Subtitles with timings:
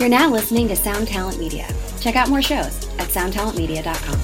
[0.00, 1.68] You're now listening to Sound Talent Media.
[2.00, 4.18] Check out more shows at soundtalentmedia.com.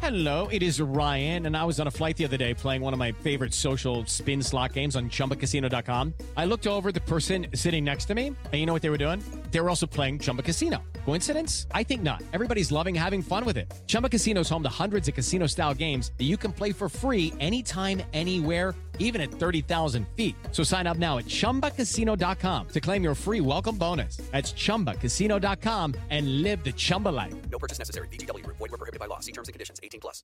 [0.00, 2.92] Hello, it is Ryan, and I was on a flight the other day playing one
[2.92, 6.14] of my favorite social spin slot games on chumbacasino.com.
[6.36, 8.98] I looked over the person sitting next to me, and you know what they were
[8.98, 9.22] doing?
[9.52, 10.82] They were also playing Chumba Casino.
[11.04, 11.68] Coincidence?
[11.72, 12.24] I think not.
[12.32, 13.72] Everybody's loving having fun with it.
[13.86, 16.88] Chumba Casino is home to hundreds of casino style games that you can play for
[16.88, 20.36] free anytime, anywhere, even at 30,000 feet.
[20.52, 24.18] So sign up now at chumbacasino.com to claim your free welcome bonus.
[24.30, 27.34] That's chumbacasino.com and live the Chumba life.
[27.50, 28.06] No purchase necessary.
[28.08, 28.58] VGW Group.
[28.58, 29.18] Void were prohibited by law.
[29.18, 29.80] See terms and conditions.
[29.82, 30.22] 18 plus.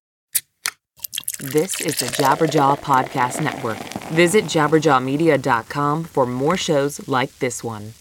[1.39, 3.77] This is the Jabberjaw Podcast Network.
[4.15, 7.93] Visit jabberjawmedia.com for more shows like this one.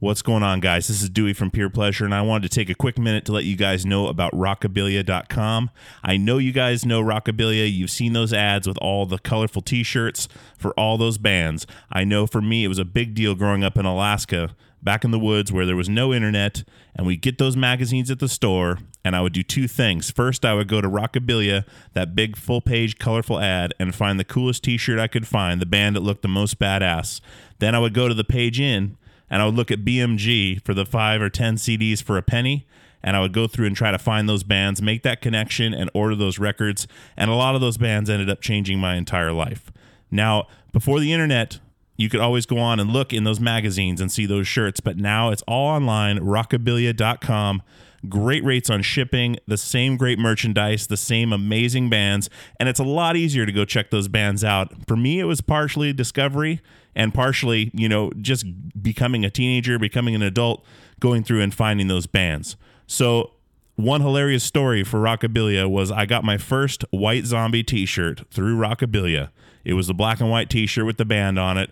[0.00, 0.88] What's going on, guys?
[0.88, 3.32] This is Dewey from Peer Pleasure, and I wanted to take a quick minute to
[3.32, 5.68] let you guys know about rockabilia.com.
[6.02, 7.70] I know you guys know Rockabilia.
[7.70, 10.26] You've seen those ads with all the colorful t shirts
[10.56, 11.66] for all those bands.
[11.92, 15.10] I know for me, it was a big deal growing up in Alaska, back in
[15.10, 16.64] the woods where there was no internet,
[16.96, 20.10] and we'd get those magazines at the store, and I would do two things.
[20.10, 24.24] First, I would go to Rockabilia, that big full page colorful ad, and find the
[24.24, 27.20] coolest t shirt I could find, the band that looked the most badass.
[27.58, 28.96] Then I would go to the page in
[29.30, 32.66] and I would look at BMG for the five or 10 CDs for a penny.
[33.02, 35.88] And I would go through and try to find those bands, make that connection, and
[35.94, 36.86] order those records.
[37.16, 39.72] And a lot of those bands ended up changing my entire life.
[40.10, 41.60] Now, before the internet,
[41.96, 44.96] you could always go on and look in those magazines and see those shirts, but
[44.96, 47.62] now it's all online, rockabilia.com.
[48.08, 52.84] Great rates on shipping, the same great merchandise, the same amazing bands, and it's a
[52.84, 54.72] lot easier to go check those bands out.
[54.86, 56.60] For me, it was partially discovery
[56.94, 58.46] and partially, you know, just
[58.82, 60.64] becoming a teenager, becoming an adult,
[60.98, 62.56] going through and finding those bands.
[62.86, 63.32] So,
[63.76, 68.56] one hilarious story for Rockabilia was I got my first White Zombie t shirt through
[68.58, 69.30] Rockabilia.
[69.64, 71.70] It was a black and white t shirt with the band on it.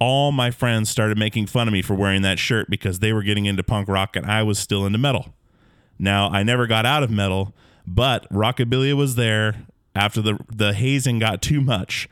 [0.00, 3.24] All my friends started making fun of me for wearing that shirt because they were
[3.24, 5.34] getting into punk rock and I was still into metal.
[5.98, 7.54] Now, I never got out of metal,
[7.86, 12.08] but Rockabilia was there after the the hazing got too much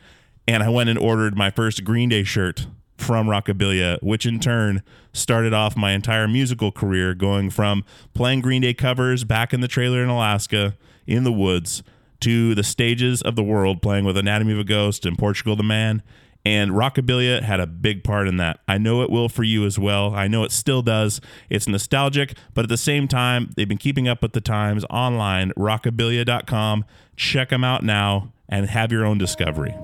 [0.49, 2.67] and I went and ordered my first Green Day shirt
[2.97, 4.83] from Rockabilia, which in turn
[5.13, 9.69] started off my entire musical career going from playing Green Day covers back in the
[9.69, 10.77] trailer in Alaska
[11.07, 11.83] in the woods
[12.21, 15.63] to the stages of the world playing with Anatomy of a Ghost and Portugal the
[15.63, 16.03] Man.
[16.47, 18.61] And Rockabilia had a big part in that.
[18.69, 20.15] I know it will for you as well.
[20.15, 21.21] I know it still does.
[21.51, 25.51] It's nostalgic, but at the same time, they've been keeping up with the times online.
[25.57, 26.85] Rockabilia.com.
[27.17, 29.75] Check them out now and have your own discovery.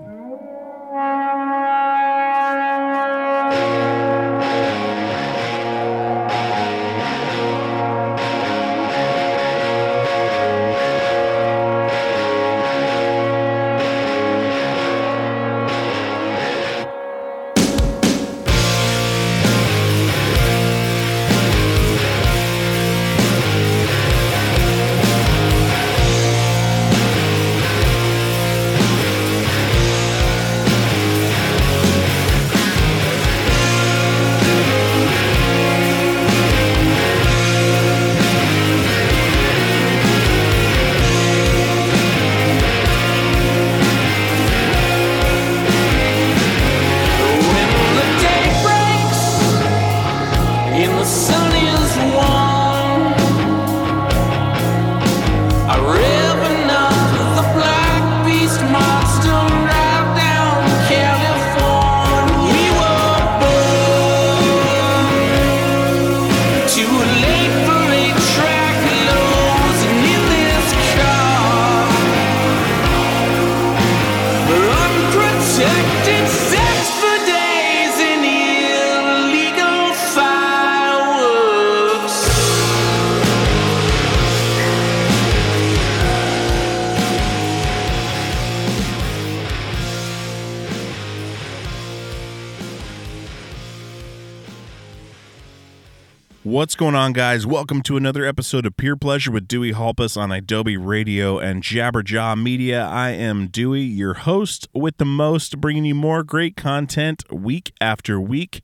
[96.52, 97.46] What's going on, guys?
[97.46, 102.38] Welcome to another episode of Peer Pleasure with Dewey Halpus on idobi Radio and Jabberjaw
[102.38, 102.84] Media.
[102.84, 108.20] I am Dewey, your host with the most, bringing you more great content week after
[108.20, 108.60] week.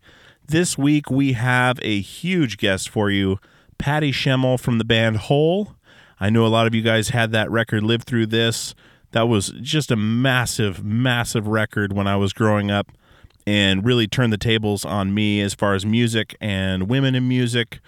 [0.47, 3.39] This week, we have a huge guest for you
[3.79, 5.75] Patty Schemel from the band Hole.
[6.21, 8.75] I know a lot of you guys had that record live through this.
[9.13, 12.93] That was just a massive, massive record when I was growing up
[13.49, 17.81] and really turned the tables on me as far as music and women in music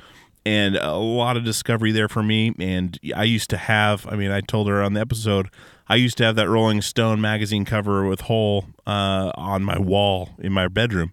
[0.47, 4.31] and a lot of discovery there for me and I used to have I mean
[4.31, 5.51] I told her on the episode
[5.89, 10.31] I used to have that Rolling Stone magazine cover with Hole uh, on my wall
[10.39, 11.12] in my bedroom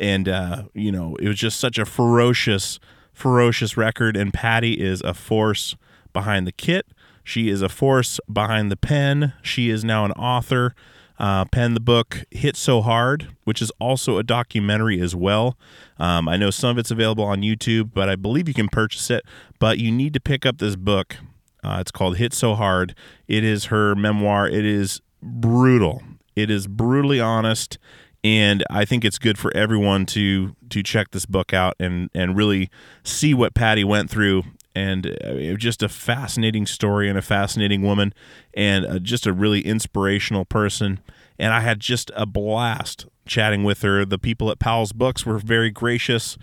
[0.00, 2.78] and uh, you know it was just such a ferocious,
[3.12, 4.16] ferocious record.
[4.16, 5.76] And Patty is a force
[6.12, 6.86] behind the kit.
[7.22, 9.32] She is a force behind the pen.
[9.42, 10.74] She is now an author.
[11.18, 15.56] Uh, penned the book "Hit So Hard," which is also a documentary as well.
[15.98, 19.10] Um, I know some of it's available on YouTube, but I believe you can purchase
[19.10, 19.24] it.
[19.60, 21.16] But you need to pick up this book.
[21.62, 22.96] Uh, it's called "Hit So Hard."
[23.28, 24.48] It is her memoir.
[24.48, 26.02] It is brutal.
[26.34, 27.78] It is brutally honest,
[28.24, 32.36] and I think it's good for everyone to to check this book out and and
[32.36, 32.70] really
[33.04, 34.42] see what Patty went through.
[34.74, 38.12] And uh, just a fascinating story and a fascinating woman,
[38.54, 41.00] and uh, just a really inspirational person.
[41.38, 44.04] And I had just a blast chatting with her.
[44.04, 46.36] The people at Powell's Books were very gracious,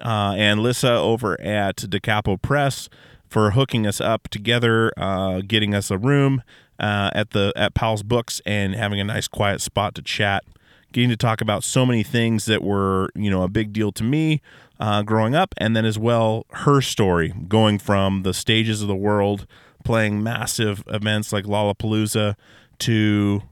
[0.00, 2.88] uh, and Lissa over at Da Capo Press
[3.28, 6.42] for hooking us up together, uh, getting us a room
[6.78, 10.44] uh, at the at Powell's Books, and having a nice quiet spot to chat.
[10.92, 14.04] Getting to talk about so many things that were you know a big deal to
[14.04, 14.40] me
[14.80, 18.96] uh, growing up, and then as well her story going from the stages of the
[18.96, 19.46] world,
[19.84, 22.34] playing massive events like Lollapalooza,
[22.80, 23.42] to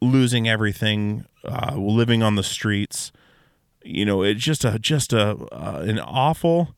[0.00, 3.12] losing everything, uh, living on the streets.
[3.84, 6.74] You know, it's just a just a uh, an awful,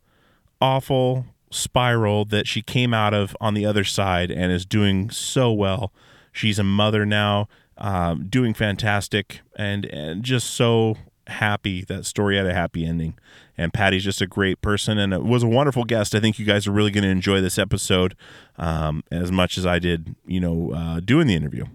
[0.61, 5.53] awful spiral that she came out of on the other side and is doing so
[5.53, 5.93] well.
[6.33, 7.49] She's a mother now,
[7.79, 13.19] um, doing fantastic, and and just so happy that story had a happy ending.
[13.57, 16.15] And Patty's just a great person and it was a wonderful guest.
[16.15, 18.17] I think you guys are really going to enjoy this episode
[18.59, 21.67] um, as much as I did, you know, uh, doing the interview.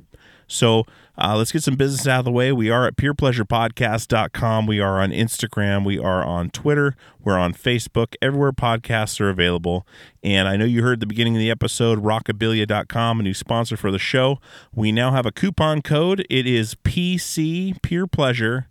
[0.49, 0.85] So
[1.17, 2.51] uh, let's get some business out of the way.
[2.51, 4.65] We are at peerpleasurepodcast.com.
[4.65, 5.85] We are on Instagram.
[5.85, 6.95] We are on Twitter.
[7.23, 8.15] We're on Facebook.
[8.21, 9.85] Everywhere podcasts are available.
[10.23, 13.91] And I know you heard the beginning of the episode, rockabilia.com, a new sponsor for
[13.91, 14.39] the show.
[14.73, 16.25] We now have a coupon code.
[16.29, 18.68] It is PC Peer Pleasure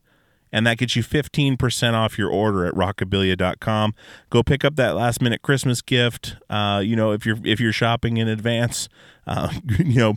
[0.53, 3.95] and that gets you 15% off your order at rockabilia.com
[4.31, 6.37] go pick up that last minute christmas gift.
[6.49, 8.89] Uh, you know if you're if you're shopping in advance
[9.27, 10.15] uh, you know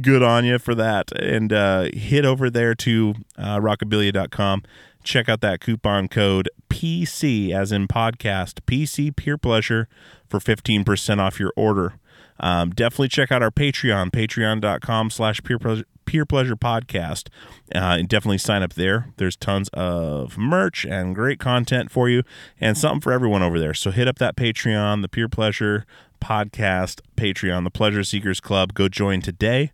[0.00, 1.12] good on you for that.
[1.12, 4.62] And uh, hit over there to uh, rockabilia.com
[5.04, 9.88] check out that coupon code pc as in podcast pc peer pleasure
[10.28, 11.98] for 15% off your order
[12.40, 17.28] um, definitely check out our patreon patreon.com slash peer pleasure Peer Pleasure Podcast.
[17.74, 19.08] Uh, and definitely sign up there.
[19.16, 22.22] There's tons of merch and great content for you
[22.60, 23.74] and something for everyone over there.
[23.74, 25.86] So hit up that Patreon, the Peer Pleasure
[26.20, 28.74] Podcast Patreon, the Pleasure Seekers Club.
[28.74, 29.72] Go join today.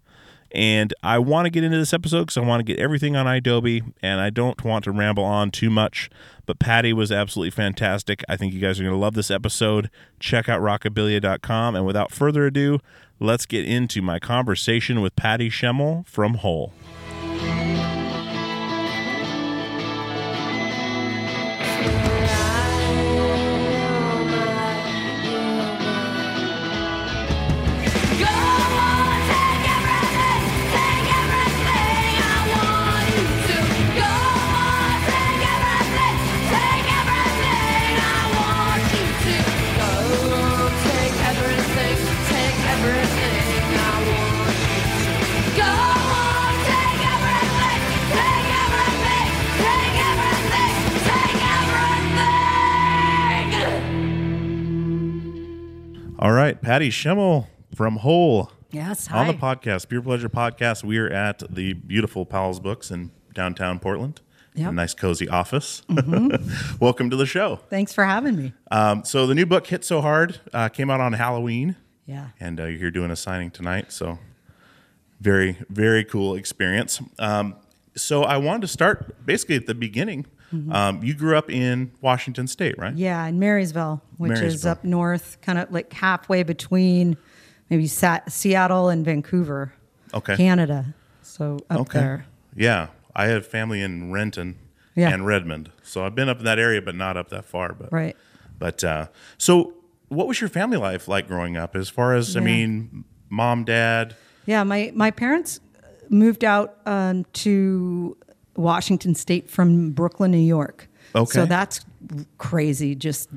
[0.52, 3.26] And I want to get into this episode because I want to get everything on
[3.26, 6.08] idobi and I don't want to ramble on too much.
[6.48, 8.24] But Patty was absolutely fantastic.
[8.26, 9.90] I think you guys are going to love this episode.
[10.18, 11.76] Check out rockabilia.com.
[11.76, 12.78] And without further ado,
[13.20, 16.72] let's get into my conversation with Patty Schemel from Hole.
[56.18, 60.84] All right, Patty Schemel from Hole Yes, on the podcast, Peer Pleasure Podcast.
[60.84, 64.20] We are at the beautiful Powell's Books in downtown Portland.
[64.54, 64.62] Yep.
[64.64, 64.68] Mm-hmm.
[64.68, 65.82] A nice cozy office.
[66.80, 67.56] Welcome to the show.
[67.70, 68.52] Thanks for having me.
[68.70, 72.28] Um, so the new book hit so hard uh, came out on Halloween, Yeah.
[72.40, 73.92] and uh, you're here doing a signing tonight.
[73.92, 74.18] So
[75.20, 77.00] very very cool experience.
[77.18, 77.54] Um,
[77.96, 80.26] so I wanted to start basically at the beginning.
[80.70, 82.90] Um, you grew up in Washington State, right?
[82.92, 82.98] Mm-hmm.
[82.98, 87.16] Yeah, in Marysville, which is up north, kind of like halfway between
[87.68, 89.72] maybe Sa- Seattle and Vancouver,
[90.14, 90.36] Okay.
[90.36, 90.94] Canada.
[91.22, 91.98] So up Okay.
[91.98, 92.26] there.
[92.56, 94.56] Yeah, I have family in Renton
[94.94, 95.10] Yeah.
[95.10, 97.74] and Redmond, so I've been up in that area, but not up that far.
[97.74, 98.16] But Right.
[98.58, 99.74] But uh, so,
[100.08, 101.76] what was your family life like growing up?
[101.76, 104.16] As far as I mean, mom, dad.
[104.46, 105.60] Yeah, my, my parents
[106.08, 108.16] moved out um, to
[108.58, 110.88] Washington State from Brooklyn, New York.
[111.14, 111.30] Okay.
[111.30, 111.84] So that's
[112.36, 113.30] crazy, just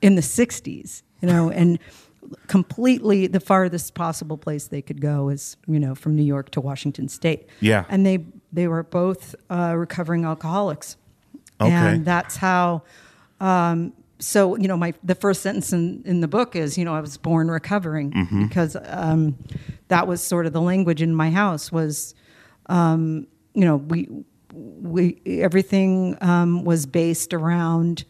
[0.00, 1.78] in the 60s, you know, and
[2.46, 6.60] completely the farthest possible place they could go is, you know, from New York to
[6.60, 7.48] Washington State.
[7.60, 7.84] Yeah.
[7.88, 10.96] And they, they were both uh, recovering alcoholics.
[11.60, 11.72] Okay.
[11.72, 12.82] And that's how
[13.40, 16.94] um, so you know my the first sentence in, in the book is you know
[16.94, 18.46] i was born recovering Mm-hmm.
[18.46, 19.36] because um,
[19.88, 22.14] that was sort of the language in my house was
[22.66, 24.08] um, you know we
[24.52, 28.04] we everything um, was based around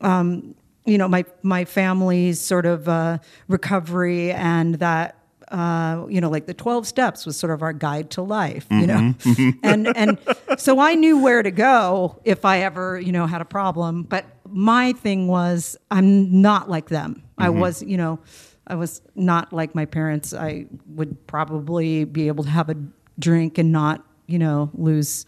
[0.00, 5.16] um, you know my my family's sort of uh, recovery and that
[5.50, 8.86] uh, you know like the 12 steps was sort of our guide to life you
[8.86, 9.14] know?
[9.62, 10.18] And and
[10.58, 14.26] so i knew where to go if i ever you know had a problem but
[14.46, 17.22] my thing was i'm not like them.
[17.38, 18.18] I was you know
[18.66, 20.34] i was not like my parents.
[20.34, 22.76] I would probably be able to have a
[23.18, 25.24] drink and not you know lose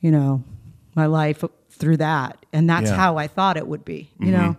[0.00, 0.42] you know
[0.94, 2.44] my life through that.
[2.52, 2.96] And that's Yeah.
[2.96, 4.56] how i thought it would be you know?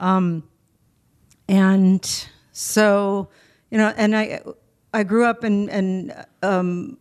[0.00, 0.42] Um
[1.48, 2.02] and
[2.52, 3.28] so
[3.70, 4.40] you know and i
[4.94, 6.96] i grew up and and um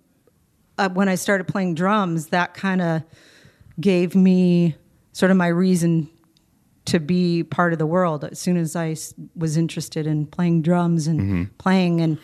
[0.77, 3.03] uh, when i started playing drums that kind of
[3.79, 4.75] gave me
[5.13, 6.09] sort of my reason
[6.85, 8.23] to be part of the world.
[8.23, 8.95] As soon as I
[9.35, 12.17] was interested in playing drums and playing and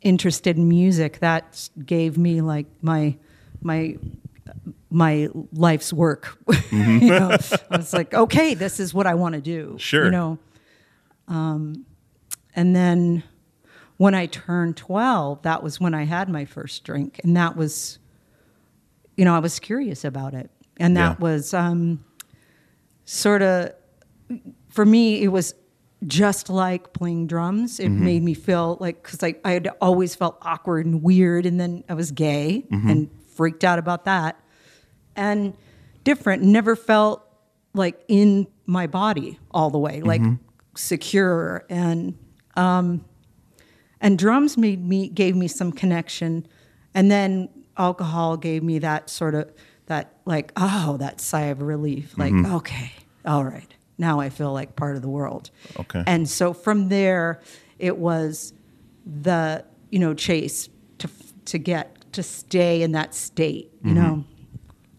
[0.00, 3.14] interested in music that gave me like my
[3.60, 3.96] my
[4.96, 6.38] my life's work
[6.72, 7.30] you know
[7.70, 10.04] i was like okay this is what i want to do Sure.
[10.06, 10.38] you know
[11.28, 11.84] um,
[12.54, 13.22] and then
[13.98, 17.18] when I turned 12, that was when I had my first drink.
[17.24, 17.98] And that was,
[19.16, 20.50] you know, I was curious about it.
[20.76, 21.24] And that Yeah.
[21.24, 22.04] was um,
[23.06, 23.72] sort of,
[24.68, 25.54] for me, it was
[26.06, 27.80] just like playing drums.
[27.80, 31.46] It made me feel like, because I, I had always felt awkward and weird.
[31.46, 34.38] And then I was gay and freaked out about that.
[35.16, 35.54] And
[36.04, 37.26] different, never felt
[37.74, 40.34] like in my body all the way, like mm-hmm.
[40.74, 41.64] secure.
[41.68, 42.18] And,
[42.56, 43.04] um,
[44.00, 46.46] and drums made me gave me some connection.
[46.94, 49.52] And then alcohol gave me that sort of
[49.86, 52.54] that like oh that sigh of relief like mm-hmm.
[52.54, 52.92] okay
[53.24, 55.50] all right now i feel like part of the world.
[55.78, 56.02] Okay.
[56.06, 57.40] and so from there
[57.78, 58.52] it was
[59.04, 60.68] the you know chase
[60.98, 61.08] to
[61.44, 64.02] to get to stay in that state you mm-hmm.
[64.02, 64.24] know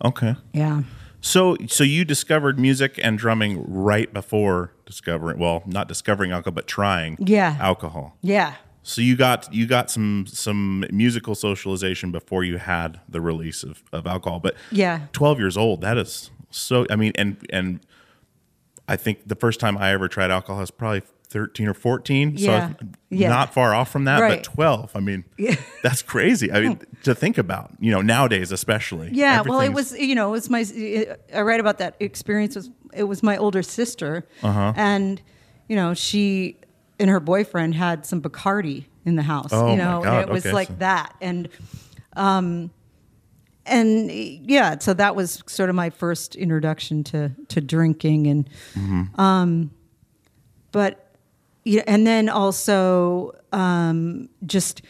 [0.03, 0.35] Okay.
[0.53, 0.83] yeah
[1.21, 6.67] So, so you discovered music and drumming right before discovering, well, not discovering alcohol, but
[6.67, 7.57] trying Yeah.
[7.59, 8.15] alcohol.
[8.21, 13.63] yeah So you got you got some some musical socialization before you had the release
[13.63, 14.39] of, of alcohol.
[14.39, 15.07] But Yeah.
[15.11, 16.85] twelve years old, that is so.
[16.89, 17.79] I mean, and and
[18.87, 22.33] I think the first time I ever tried alcohol was probably thirteen or fourteen.
[22.35, 22.69] Yeah.
[22.69, 22.75] So
[23.09, 23.29] Yeah.
[23.29, 24.37] not far off from that, Right.
[24.37, 24.91] but twelve.
[24.95, 25.23] I mean,
[25.83, 26.51] that's crazy.
[26.51, 29.09] I mean, to think about, you know, nowadays especially.
[29.13, 30.65] Yeah, well, it was you know it was my
[31.33, 34.73] I write about that experience was it was my older sister, Uh-huh.
[34.75, 35.21] and
[35.67, 36.57] you know she
[36.99, 40.45] and her boyfriend had some Bacardi in the house, Oh, you know, and it was
[40.45, 41.47] okay, like so- that, and
[42.15, 42.71] um,
[43.65, 49.19] and yeah, so that was sort of my first introduction to to drinking, and Mm-hmm.
[49.21, 49.71] um,
[50.71, 51.06] but
[51.67, 54.81] yeah, and then also um, just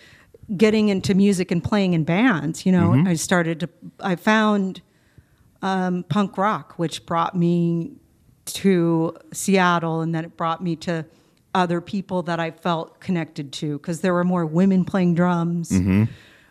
[0.55, 2.65] getting into music and playing in bands.
[2.65, 3.07] You know, Mm-hmm.
[3.07, 3.69] I started to.
[3.99, 4.81] I found
[5.61, 7.91] um, punk rock, which brought me
[8.45, 11.05] to Seattle, and then it brought me to
[11.55, 15.71] other people that I felt connected to because there were more women playing drums,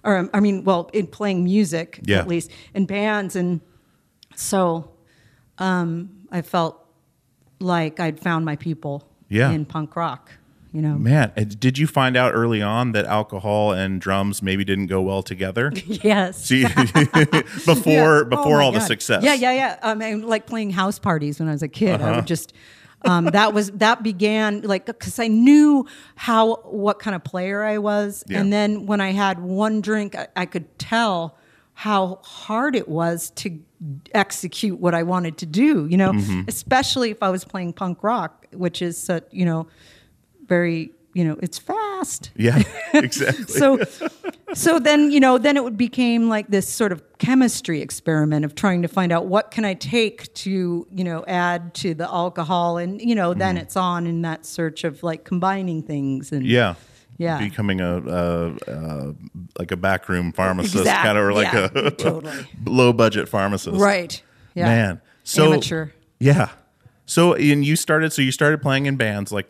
[0.05, 2.19] or um, I mean, well, in playing music Yeah.
[2.19, 3.61] at least in bands, and
[4.35, 4.91] so
[5.59, 6.85] um, I felt
[7.61, 9.51] like I'd found my people Yeah.
[9.51, 10.31] in punk rock.
[10.73, 14.63] You know, Man, uh, did you find out early on that alcohol and drums maybe
[14.63, 15.73] didn't go well together?
[15.87, 16.45] yes.
[16.45, 16.65] See,
[17.65, 18.25] before Yeah.
[18.29, 19.23] before Oh all the success.
[19.25, 19.79] Yeah, yeah, yeah.
[19.83, 22.01] I mean, like playing house parties when I was a kid.
[22.01, 22.11] Uh-huh.
[22.13, 22.53] I would just.
[23.05, 27.79] Um, that was that began like because I knew how what kind of player I
[27.79, 28.41] was, Yeah.
[28.41, 31.37] and then when I had one drink, I, I could tell
[31.75, 33.61] how hard it was to
[34.15, 35.87] execute what I wanted to do.
[35.87, 36.43] You know, Mm-hmm.
[36.49, 39.67] especially if I was playing punk rock, which is such you know
[40.47, 42.63] very you know it's fast Yeah,
[42.95, 43.45] exactly.
[43.47, 43.79] so
[44.55, 48.55] so then you know then it would became like this sort of chemistry experiment of
[48.55, 52.77] trying to find out what can i take to you know add to the alcohol
[52.77, 56.75] and you know then it's on in that search of like combining things and yeah.
[57.19, 57.39] Yeah.
[57.39, 59.15] Becoming a, a, a
[59.59, 62.47] like a backroom pharmacist, Exact- kind of or like yeah, a totally.
[62.65, 63.81] low budget pharmacist.
[63.81, 64.23] right
[64.55, 65.01] yeah Man.
[65.25, 65.89] So Amateur.
[66.19, 66.51] Yeah.
[67.07, 69.47] So and you started so you started playing in bands like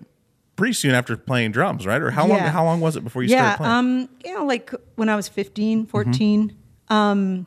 [0.56, 2.00] pretty soon after playing drums, right?
[2.00, 3.72] Or how long how long was it before you yeah started playing?
[3.72, 4.00] Mm-hmm.
[4.04, 6.56] um you know like when i was 15 14
[6.88, 7.46] um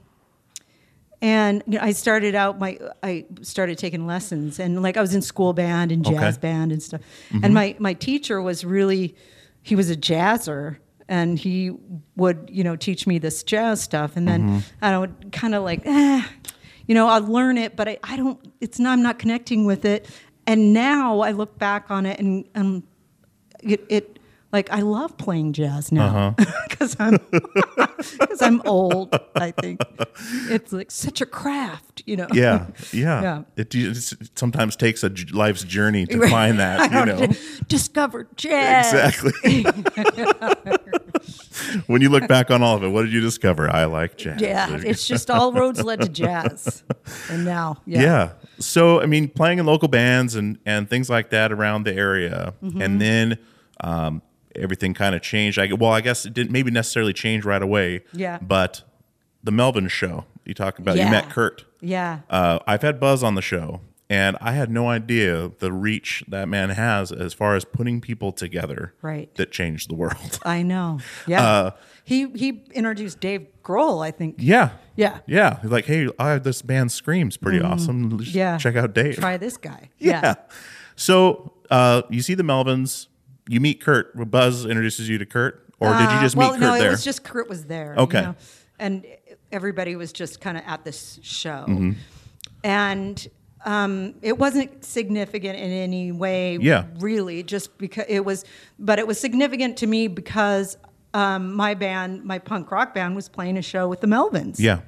[1.22, 5.14] and you know, I started out my I started taking lessons and like I was
[5.14, 6.26] in school band and jazz Okay.
[6.28, 6.40] Mm-hmm.
[6.42, 7.02] band and stuff.
[7.44, 9.16] And my my teacher was really
[9.62, 11.72] he was a jazzer and he
[12.16, 14.86] would you know teach me this jazz stuff and then Mm-hmm.
[14.86, 16.24] I would kind of like eh,
[16.88, 19.86] you know I'll learn it but I, I don't it's not I'm not connecting with
[19.86, 20.10] it.
[20.48, 22.84] And now I look back on it and um
[23.62, 24.19] it, it
[24.52, 26.46] like I love playing jazz now Uh-huh.
[26.70, 29.14] because I'm because I'm old.
[29.36, 29.82] I think
[30.50, 32.28] it's like such a craft, you know.
[32.34, 33.22] Yeah, yeah.
[33.22, 33.42] Yeah.
[33.58, 37.28] It, it sometimes takes a j- life's journey to find that, you know.
[37.68, 38.94] Discover jazz.
[38.94, 39.64] Exactly.
[41.88, 43.70] when you look back on all of it, what did you discover?
[43.70, 44.42] I like jazz.
[44.42, 46.84] Yeah, it's just all roads led to jazz,
[47.30, 48.30] and now, yeah, Yeah.
[48.60, 52.54] So I mean, playing in local bands and and things like that around the area,
[52.64, 52.82] Mm-hmm.
[52.82, 53.38] and then
[53.82, 54.22] um,
[54.60, 55.58] everything kind of changed.
[55.60, 58.02] I well, I guess it didn't maybe necessarily change right away.
[58.14, 58.40] Yeah.
[58.42, 58.84] But
[59.44, 61.06] the Melvin show you talk about, Yeah.
[61.06, 61.66] you met Kurt.
[61.82, 66.24] yeah, Uh, I've had Buzz on the show, and I had no idea the reach
[66.28, 68.94] that man has as far as putting people together.
[69.02, 69.34] Right.
[69.36, 70.40] That changed the world.
[70.44, 71.00] I know.
[71.28, 71.72] Yeah,
[72.04, 74.36] he he introduced Dave Grohl, I think.
[74.40, 74.70] Uh, yeah.
[74.96, 75.20] Yeah.
[75.28, 75.62] Yeah.
[75.62, 78.18] He's like, hey, I this band screams pretty awesome.
[78.18, 78.38] Just Mm-hmm.
[78.40, 79.16] Yeah, Check out Dave.
[79.18, 79.90] Try this guy.
[80.00, 80.34] Yeah.
[80.96, 83.08] So uh, you see the Melvins,
[83.50, 84.12] you meet Kurt.
[84.30, 86.70] Buzz introduces you to Kurt, or did you Uh, just well, meet Kurt there?
[86.72, 86.88] no, there?
[86.88, 87.94] it was just Kurt was there.
[87.98, 88.22] you Okay.
[88.22, 88.36] know,
[88.78, 89.06] and
[89.52, 91.92] everybody was just kind of at this show, Mm-hmm.
[92.64, 93.28] and
[93.66, 96.58] um, it wasn't significant in any way.
[96.62, 96.86] Yeah.
[97.00, 98.46] really, just because it was,
[98.78, 100.78] but it was significant to me because
[101.14, 104.56] um, my band, my punk rock band, was playing a show with the Melvins.
[104.60, 104.80] yeah.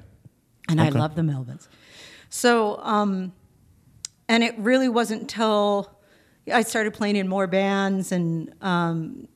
[0.68, 1.68] and I love the Melvins.
[2.30, 3.32] So, um,
[4.28, 5.98] and it really wasn't until
[6.50, 9.28] I started playing in more bands and um,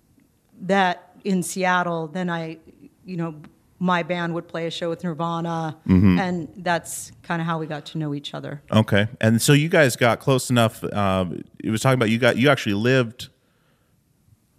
[0.62, 2.58] that in Seattle, then I,
[3.04, 3.34] you know,
[3.78, 6.18] my band would play a show with Nirvana, Mm-hmm.
[6.18, 8.62] and that's kind of how we got to know each other.
[8.72, 9.06] Okay.
[9.20, 10.82] And so you guys got close enough.
[10.82, 11.26] Uh,
[11.62, 13.28] it was talking about you got you actually lived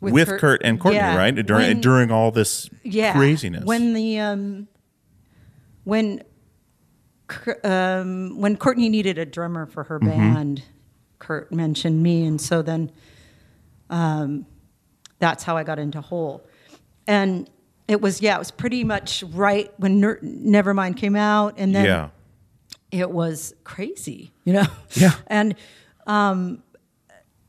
[0.01, 1.17] with, Kurt, and Courtney, Yeah.
[1.17, 1.31] right?
[1.35, 3.63] During When- during all this yeah, craziness.
[3.65, 4.67] When the um,
[5.83, 6.21] when
[7.63, 10.09] um, when Courtney needed a drummer for her Mm-hmm.
[10.33, 10.63] band,
[11.27, 12.89] Kurt mentioned me, and so then
[13.89, 14.45] um,
[15.19, 16.41] that's how I got into Hole,
[17.05, 17.49] and
[17.89, 21.85] it was yeah, it was pretty much right when Ner- Nevermind came out, and then
[21.85, 22.09] yeah.
[22.91, 24.65] it was crazy, you know.
[24.93, 25.15] Yeah.
[25.27, 25.55] And
[26.05, 26.63] um,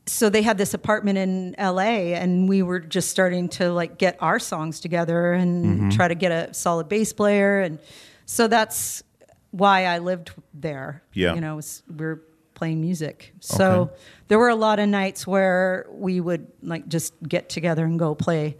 [0.05, 2.15] so they had this apartment in L.A.
[2.15, 5.89] and we were just starting to like get our songs together and Mm-hmm.
[5.91, 7.79] try to get a solid bass player, and
[8.25, 9.03] so that's
[9.51, 11.01] why I lived there.
[11.13, 11.33] Yeah.
[11.35, 12.21] You know, was, we were
[12.59, 13.33] playing music.
[13.39, 13.93] So Okay.
[14.27, 18.13] there were a lot of nights where we would like just get together and go
[18.15, 18.57] play.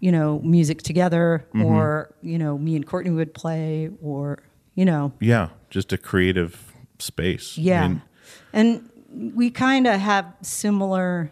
[0.00, 1.64] You know, music together, Mm-hmm.
[1.64, 4.38] or you know, me and Courtney would play, or
[4.74, 5.48] you know, Yeah.
[5.70, 6.52] Just a creative
[6.98, 7.56] space.
[7.58, 7.88] I yeah.
[7.88, 8.02] mean,
[8.52, 8.68] and
[9.36, 11.30] we kind of have similar,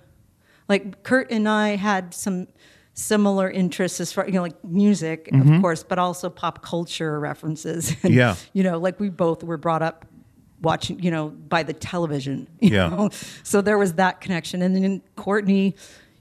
[0.68, 2.47] like Kurt and I had some
[2.95, 7.90] similar interests as far, you know, like music, of course, but also pop culture references.
[7.90, 8.18] And, Mm-hmm.
[8.18, 8.35] Yeah.
[8.53, 10.07] You know, like we both were brought up
[10.62, 12.46] watching, you know, by the television.
[12.61, 12.88] you Yeah.
[12.88, 13.11] know?
[13.42, 14.62] So there was that connection.
[14.62, 15.75] And then Courtney,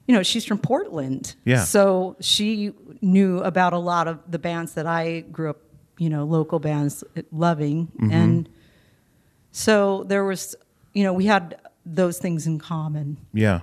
[0.06, 1.34] you know, she's from Portland.
[1.44, 1.64] Yeah.
[1.64, 5.58] So she knew about a lot of the bands that I grew up,
[5.98, 7.86] you know, local bands loving.
[7.86, 8.10] Mm-hmm.
[8.12, 8.48] And
[9.50, 10.54] so there was,
[10.92, 13.18] you know, we had those things in common.
[13.32, 13.60] Yeah.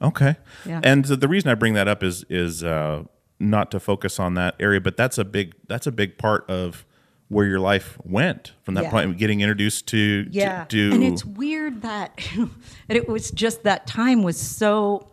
[0.00, 0.36] Okay.
[0.64, 0.80] Yeah.
[0.84, 3.04] And the, the reason I bring that up is is uh,
[3.40, 6.84] not to focus on that area, but that's a big that's a big part of
[7.28, 8.90] where your life went from that Yeah.
[8.90, 10.64] point, getting introduced to to- Yeah.
[10.64, 12.50] to, and it's weird that and
[12.88, 15.08] it was just that time was so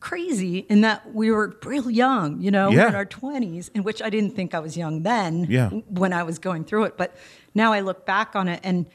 [0.00, 2.88] crazy in that we were real young, you know, Yeah.
[2.88, 5.70] in our 20s, in which I didn't think I was young then Yeah.
[5.70, 6.96] when I was going through it.
[6.96, 7.16] But
[7.54, 8.86] now I look back on it and,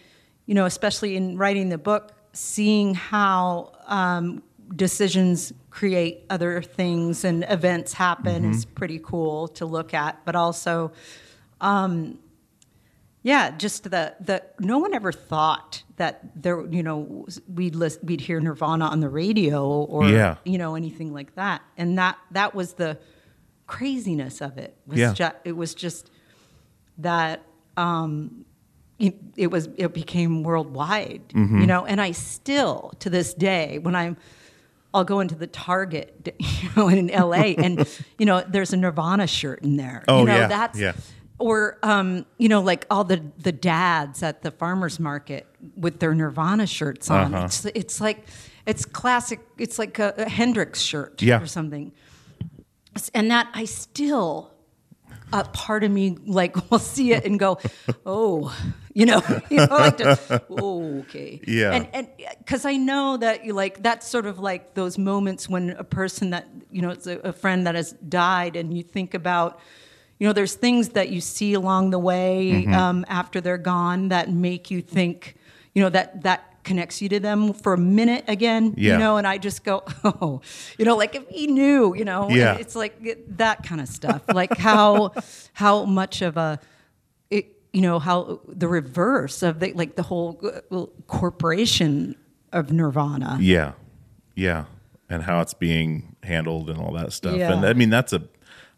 [0.45, 4.41] you know, especially in writing the book, seeing how um,
[4.75, 8.73] decisions create other things and events happen is Mm-hmm.
[8.75, 10.19] pretty cool to look at.
[10.23, 10.91] But also,
[13.26, 18.21] yeah, just the the no one ever thought that there you know we'd list, we'd
[18.21, 20.36] hear Nirvana on the radio or Yeah.
[20.43, 22.97] you know anything like that, and that that was the
[23.67, 24.76] craziness of it.
[24.86, 25.13] Was Yeah.
[25.13, 26.12] ju- it was just
[26.97, 27.43] that
[27.78, 28.45] um,
[28.99, 31.62] it, it was it became worldwide, Mm-hmm.
[31.62, 34.17] you know, and I still to this day when I'm
[34.93, 37.88] I'll go into the Target, you know, in LA, and
[38.19, 40.04] you know, there's a Nirvana shirt in there.
[40.10, 40.93] Oh, you know, yeah, that's yeah.
[41.43, 46.13] Or um, you know, like all the the dads at the farmers market with their
[46.15, 47.34] Nirvana shirts on.
[47.34, 47.45] Uh-huh.
[47.45, 48.25] It's it's like
[48.65, 49.39] it's classic.
[49.58, 51.41] It's like a, a Hendrix shirt Yeah.
[51.41, 51.91] or something.
[53.13, 54.53] And that I still,
[55.34, 57.58] a part of me like will see it and go,
[58.06, 58.56] oh,
[58.93, 61.71] you know, you know, like to, oh, okay, Yeah.
[61.73, 65.71] and and because I know that you like that's sort of like those moments when
[65.71, 69.13] a person that you know it's a, a friend that has died and you think
[69.13, 69.60] about
[70.23, 72.73] you know there's things that you see along the way Mm-hmm.
[72.73, 75.36] um, after they're gone that make you think
[75.75, 78.93] you know that that connects you to them for a minute again, Yeah.
[78.93, 80.39] you know, and I just go, oh,
[80.77, 82.55] you know, like if he knew, you know, Yeah.
[82.57, 84.21] it's like it- that kind of stuff.
[84.33, 85.12] like how
[85.63, 86.59] how much of a
[87.29, 90.39] it, you know how the reverse of the like the whole
[90.71, 92.15] uh, corporation
[92.53, 93.38] of Nirvana.
[93.41, 93.73] Yeah,
[94.36, 94.65] yeah,
[95.09, 97.36] and how it's being handled and all that stuff.
[97.36, 97.51] Yeah.
[97.51, 98.21] And I mean, that's a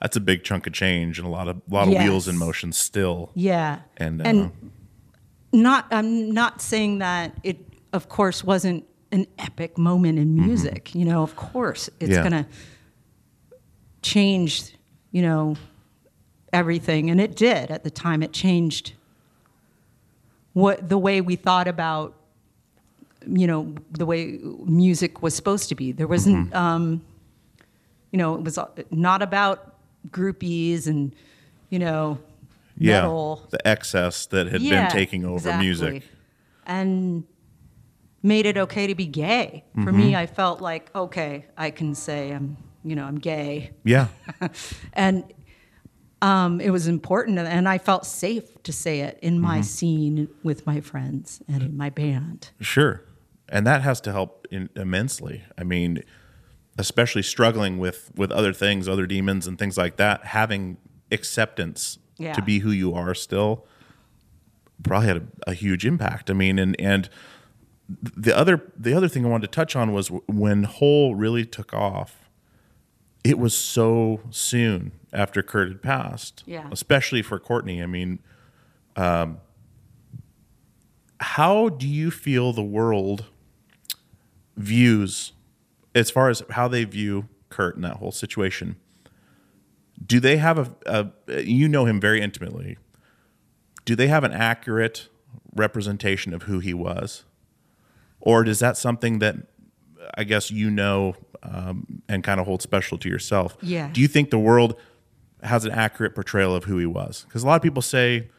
[0.06, 2.04] that's a big chunk of change and a lot of lot of Yes.
[2.08, 3.32] wheels in motion still.
[3.34, 3.80] Yeah.
[3.98, 4.52] And, uh, and
[5.52, 7.58] not I'm not saying that it
[7.92, 10.94] of course wasn't an epic moment in music.
[10.94, 12.12] You know, of course it's Mm-hmm.
[12.12, 12.24] Yeah.
[12.24, 12.48] gonna
[14.04, 14.76] change,
[15.12, 15.56] you know,
[16.54, 17.10] everything.
[17.10, 18.22] And it did at the time.
[18.22, 18.94] It changed
[20.54, 22.14] what the way we thought about
[23.28, 24.38] you know, the way
[24.68, 25.92] music was supposed to be.
[25.92, 26.56] There wasn't Mm-hmm.
[26.56, 27.02] um,
[28.12, 28.60] you know, it was
[28.92, 29.72] not about
[30.10, 31.14] groupies and,
[31.70, 32.20] you know,
[32.78, 33.48] Yeah, metal.
[33.52, 35.66] the excess that had been taking over exactly.
[35.66, 36.04] music.
[36.66, 37.24] and
[38.24, 39.64] made it okay to be gay.
[39.76, 39.98] For Mm-hmm.
[39.98, 44.08] me, I felt like okay, I can say I'm, you know, I'm gay, Yeah,
[44.94, 45.24] and
[46.22, 49.64] um, it was important, and I felt safe to say it in my Mm-hmm.
[49.64, 52.50] scene with my friends and in my band.
[52.60, 53.04] sure,
[53.50, 55.44] and that has to help in, immensely.
[55.58, 56.04] I mean,
[56.78, 60.78] especially struggling with with other things, other demons and things like that, having
[61.12, 62.34] acceptance Yeah.
[62.34, 63.66] to be who you are still
[64.84, 66.30] probably had a, a huge impact.
[66.30, 67.10] I mean, and and
[67.88, 71.74] the other the other thing I wanted to touch on was when Hole really took
[71.74, 72.30] off.
[73.24, 76.68] It was so soon after Kurt had passed, Yeah.
[76.72, 77.82] especially for Courtney.
[77.82, 78.20] I mean,
[78.96, 79.38] um,
[81.20, 83.26] how do you feel the world
[84.58, 85.32] views,
[85.96, 88.76] as far as how they view Kurt in that whole situation?
[90.06, 92.78] Do they have a, a you know him very intimately?
[93.86, 95.08] Do they have an accurate
[95.56, 97.24] representation of who he was?
[98.20, 99.38] Or is that something that
[100.18, 103.56] I guess you know um, and kind of hold special to yourself?
[103.62, 103.90] Yeah.
[103.92, 104.76] Do you think the world
[105.44, 107.24] has an accurate portrayal of who he was?
[107.28, 108.30] Because a lot of people say,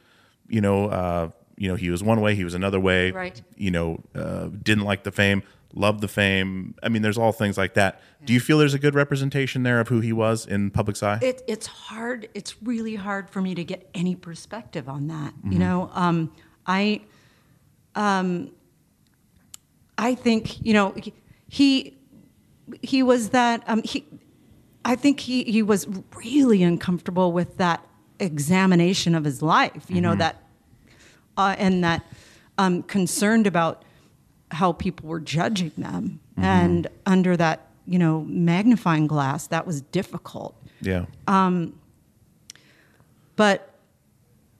[0.49, 3.13] you know, uh, you know, he was one way, he was another way.
[3.13, 3.41] Right.
[3.57, 5.43] You know, uh, didn't like the fame,
[5.75, 6.75] loved the fame.
[6.83, 8.01] I mean, there's all things like that.
[8.25, 11.19] Do you feel there's a good representation there of who he was in public's eye?
[11.23, 12.29] It, it's hard.
[12.35, 15.35] It's really hard for me to get any perspective on that.
[15.35, 15.53] Mm-hmm.
[15.53, 16.33] You know, um,
[16.67, 17.03] I,
[17.95, 18.53] um,
[19.99, 20.95] I think you know
[21.49, 21.97] he,
[22.83, 23.63] he was that.
[23.67, 24.07] Um, he,
[24.85, 27.85] I think he he was really uncomfortable with that
[28.19, 29.85] examination of his life.
[29.89, 30.43] You know that,
[31.37, 32.05] uh, and that
[32.59, 33.85] um, concerned about
[34.51, 40.55] how people were judging them, and under that you know magnifying glass, that was difficult
[40.83, 41.07] yeah.
[41.27, 41.73] Um,
[43.37, 43.73] but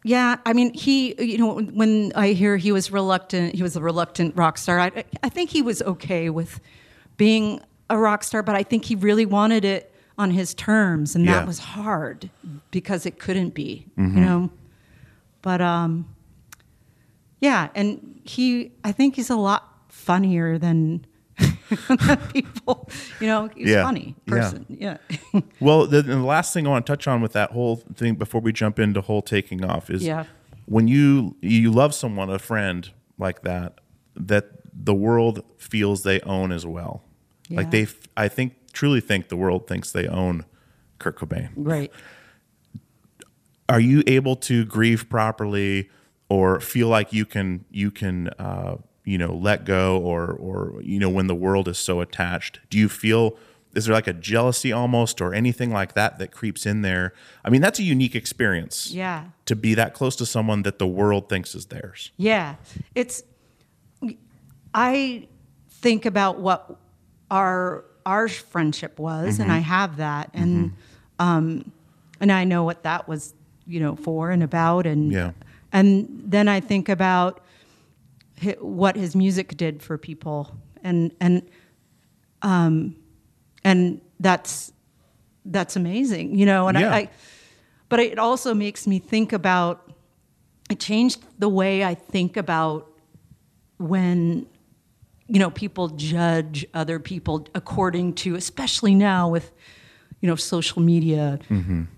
[0.05, 3.81] yeah, I mean, he, you know, when I hear he was reluctant, he was a
[3.81, 4.79] reluctant rock star.
[4.79, 6.61] I, I think he was okay with
[7.17, 11.25] being a rock star, but I think he really wanted it on his terms, and
[11.25, 11.33] Yeah.
[11.41, 12.31] that was hard
[12.71, 14.51] because it couldn't be, you know.
[15.43, 16.07] But um,
[17.41, 19.76] yeah, and he, I think he's a lot
[20.07, 21.05] funnier than
[22.33, 22.89] people.
[23.21, 23.83] You know, he's Yeah.
[23.85, 24.65] funny person.
[24.69, 24.97] Yeah.
[25.61, 28.41] Well, the, the last thing I want to touch on with that whole thing before
[28.41, 30.25] we jump into whole taking off is Yeah.
[30.67, 32.89] when you you love someone, a friend
[33.19, 33.81] like that,
[34.15, 37.03] that the world feels they own as well.
[37.51, 40.45] Like they, I think, truly think the world thinks they own
[40.99, 41.51] Kurt Cobain.
[41.57, 41.93] right.
[43.69, 45.91] Are you able to grieve properly,
[46.29, 50.99] or feel like you can you can uh, you know let go, or or you
[50.99, 52.61] know when the world is so attached?
[52.69, 53.39] Do you feel
[53.75, 57.13] is there like a jealousy almost, or anything like that that creeps in there?
[57.45, 58.91] I mean, that's a unique experience.
[58.91, 59.27] Yeah.
[59.47, 62.11] To be that close to someone that the world thinks is theirs.
[62.19, 62.57] Yeah,
[62.95, 63.23] it's.
[64.75, 65.29] I
[65.71, 66.77] think about what
[67.31, 70.73] our our friendship was, and I have that, and
[71.19, 71.71] um,
[72.21, 73.35] and I know what that was,
[73.67, 75.33] you know, for and about, and Yeah.
[75.73, 77.41] and then I think about
[78.61, 81.43] what his music did for people, and and
[82.43, 82.97] um,
[83.65, 84.73] and that's
[85.45, 86.91] that's amazing, you know, and Yeah.
[86.93, 87.11] I, I
[87.89, 89.93] but it also makes me think about
[90.69, 92.91] it changed the way I think about
[93.79, 94.47] when
[95.29, 99.53] you know people judge other people according to especially now with
[100.21, 101.39] you know social media.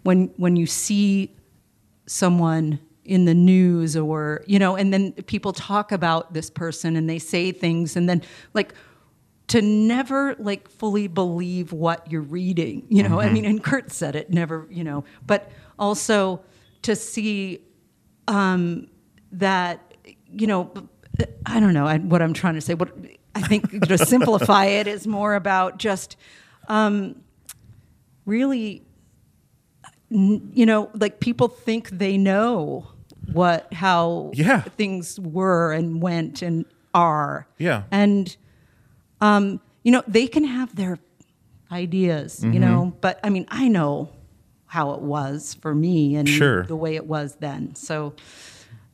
[0.02, 1.34] When when you see
[2.06, 7.08] someone in the news or you know and then people talk about this person and
[7.08, 8.22] they say things and then
[8.54, 8.74] like
[9.46, 14.14] to never like fully believe what you're reading you know i mean and kurt said
[14.14, 16.40] it never you know but also
[16.82, 17.62] to see
[18.28, 18.88] um,
[19.32, 19.94] that
[20.30, 20.70] you know
[21.46, 22.74] I don't know I, what I'm trying to say.
[22.74, 22.94] What
[23.34, 26.16] I think to simplify it is more about just
[26.68, 27.22] um,
[28.24, 28.86] really,
[30.10, 32.86] you know, like people think they know
[33.32, 34.62] what how Yeah.
[34.62, 36.64] things were and went and
[36.94, 37.46] are.
[37.58, 37.82] Yeah.
[37.90, 38.36] and
[39.20, 40.98] um, you know they can have their
[41.70, 42.52] ideas, Mm-hmm.
[42.52, 44.10] you know, but I mean I know
[44.66, 46.64] how it was for me and Sure.
[46.64, 47.74] the way it was then.
[47.74, 48.14] So.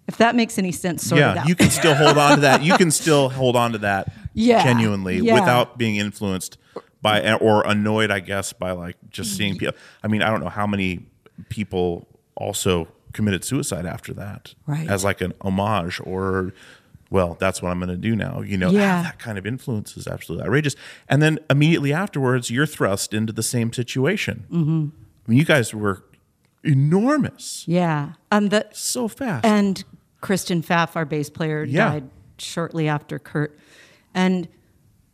[0.06, 2.62] If that makes any sense, sort yeah, you can still hold on to that.
[2.62, 5.32] You can still hold on to that Yeah, genuinely yeah.
[5.32, 6.58] without being influenced
[7.00, 9.74] by or annoyed, I guess, by like just seeing people.
[10.02, 11.06] I mean, I don't know how many
[11.48, 14.86] people also committed suicide after that, Right.
[14.88, 16.52] As like an homage or.
[17.10, 18.40] Well, that's what I'm going to do now.
[18.40, 19.02] You know, Yeah.
[19.02, 20.74] that kind of influence is absolutely outrageous.
[21.08, 24.46] And then immediately afterwards, you're thrust into the same situation.
[24.50, 24.86] Mm-hmm.
[25.26, 26.02] I mean, you guys were
[26.64, 28.14] enormous, Yeah.
[28.32, 29.44] Um, the, so fast.
[29.44, 29.84] and
[30.22, 31.90] Kristen Pfaff, our bass player, Yeah.
[31.90, 33.56] died shortly after Kurt.
[34.14, 34.48] And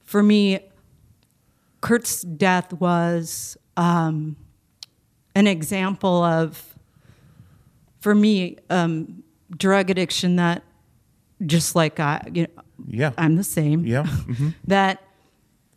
[0.05, 0.61] for me,
[1.83, 4.37] Kurt's death was um,
[5.35, 6.69] an example of,
[8.01, 9.23] for me, um,
[9.57, 10.63] drug addiction that
[11.47, 13.85] just like I, you know, yeah, I'm the same.
[13.87, 14.05] yeah.
[14.07, 14.55] mhm.
[14.67, 15.03] that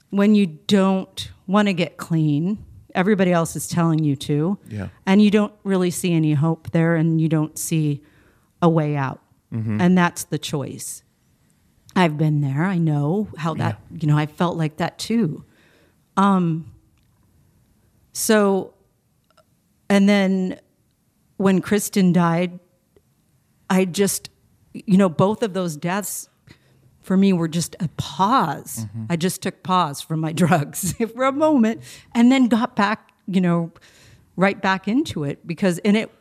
[0.10, 2.64] when you don't want to get clean,
[2.96, 4.58] everybody else is telling you to.
[4.70, 4.90] Yeah.
[5.06, 8.04] And you don't really see any hope there and you don't see
[8.62, 9.22] a way out.
[9.52, 9.82] Mm-hmm.
[9.82, 11.04] And that's the choice.
[11.96, 12.64] I've been there.
[12.64, 15.44] I know how that, you know, I felt like that too.
[16.18, 16.72] Um
[18.12, 18.74] so
[19.90, 20.60] and then
[21.43, 22.60] when Kristen died,
[23.69, 24.29] I just
[24.73, 26.29] you know, both of those deaths
[27.01, 28.86] for me were just a pause.
[29.10, 31.82] I just took pause from my drugs for a moment
[32.15, 33.71] and then got back, you know,
[34.36, 36.12] right back into it because in it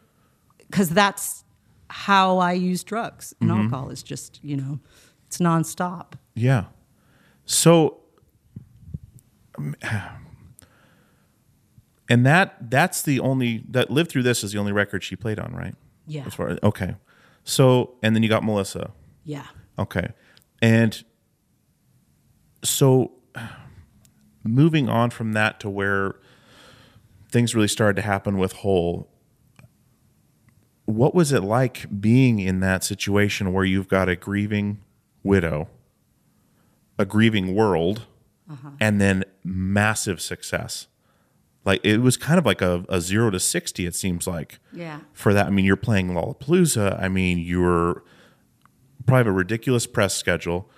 [0.58, 1.44] because that's
[1.88, 4.80] how I use drugs and alcohol is just, you know,
[5.26, 6.14] it's nonstop.
[6.34, 6.64] Yeah.
[7.44, 8.00] So,
[9.58, 9.76] um,
[12.12, 15.38] and that that's the only that lived through this is the only record she played
[15.38, 15.74] on, right?
[16.06, 16.24] Yeah.
[16.26, 16.96] As far as, okay.
[17.42, 18.90] So, and then you got Melissa.
[19.24, 19.46] Yeah.
[19.78, 20.08] Okay.
[20.60, 21.02] And
[22.62, 23.12] so
[24.44, 26.16] moving on from that to where
[27.30, 29.08] things really started to happen with Hole,
[30.84, 34.82] what was it like being in that situation where you've got a grieving
[35.22, 35.66] widow,
[36.98, 38.02] a grieving world,
[38.50, 38.72] uh-huh.
[38.78, 40.88] and then massive success?
[41.64, 45.00] Like it was kind of like a, a zero to 60, it seems like Yeah.
[45.12, 45.46] for that.
[45.46, 47.00] I mean, you're playing Lollapalooza.
[47.00, 48.02] I mean, you're
[49.06, 50.68] probably a ridiculous press schedule.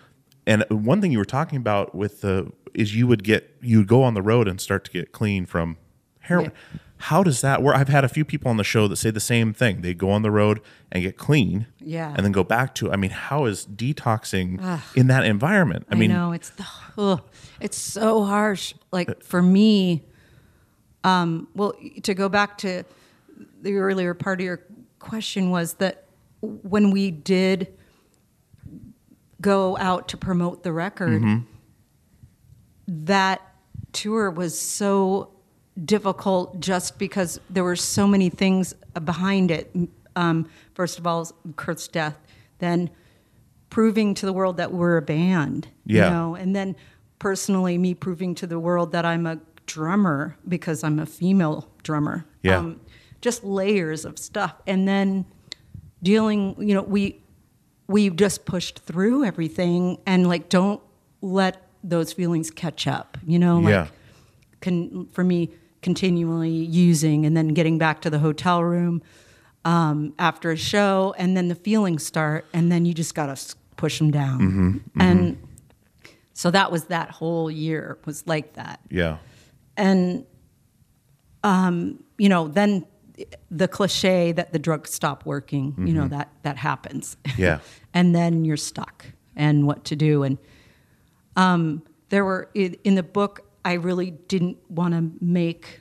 [0.47, 3.88] And one thing you were talking about with the is you would get you would
[3.88, 5.79] go on the road and start to get clean from
[6.20, 6.53] heroin.
[6.99, 7.77] How does that work?
[7.77, 9.81] I've had a few people on the show that say the same thing.
[9.83, 10.61] They go on the road
[10.92, 12.12] and get clean, Yeah.
[12.16, 12.90] and then go back to.
[12.92, 15.87] I mean, how is detoxing in that environment?
[15.90, 16.66] I, mean, no it's the
[16.97, 17.23] ugh,
[17.61, 18.75] it's so harsh.
[18.92, 20.05] Like for me,
[21.05, 22.85] um, well, to go back to
[23.62, 24.61] the earlier part of your
[24.99, 26.05] question was that
[26.40, 27.73] when we did
[29.40, 31.23] go out to promote the record,
[32.88, 33.40] that
[33.93, 35.31] tour was so
[35.85, 39.75] difficult just because there were so many things behind it.
[40.17, 42.17] Um, first of all, Kurt's death,
[42.59, 42.90] then
[43.71, 46.05] proving to the world that we're a band, Yeah.
[46.05, 46.77] you know, and then
[47.19, 52.24] personally me proving to the world that I'm a drummer because I'm a female drummer.
[52.42, 52.72] Yeah.
[53.20, 55.24] just layers of stuff, and then
[56.03, 56.55] dealing.
[56.59, 57.20] You know, we
[57.87, 60.81] we just pushed through everything, and like don't
[61.20, 63.18] let those feelings catch up.
[63.27, 63.87] You know, like Yeah.
[64.61, 65.50] con, for me
[65.83, 69.03] continually using and then getting back to the hotel room
[69.66, 73.55] um, after a show and then the feelings start and then you just got to
[73.77, 75.00] push them down Mm-hmm.
[75.00, 75.37] and
[76.33, 79.18] so that was that whole year was like that yeah,
[79.77, 80.25] and
[81.43, 82.87] um, you know then
[83.51, 87.17] the cliche that the drugs stop working you know that that happens.
[87.37, 87.61] Yeah.
[87.95, 89.07] and then you're stuck
[89.37, 90.23] and what to do.
[90.23, 90.39] And
[91.37, 95.81] um, there were in, the book i really didn't want to make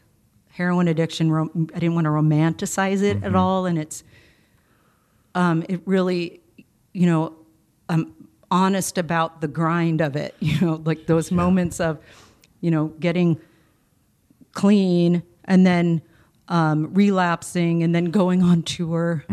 [0.50, 3.66] heroin addiction rom- i didn't want to romanticize it at all.
[3.66, 4.04] And it's
[5.36, 6.42] um, it really
[6.94, 7.34] you know
[7.90, 8.14] i'm
[8.52, 12.00] honest about the grind of it you know like those moments of
[12.62, 13.40] you know getting
[14.54, 16.02] clean and then
[16.48, 19.26] um, relapsing and then going on tour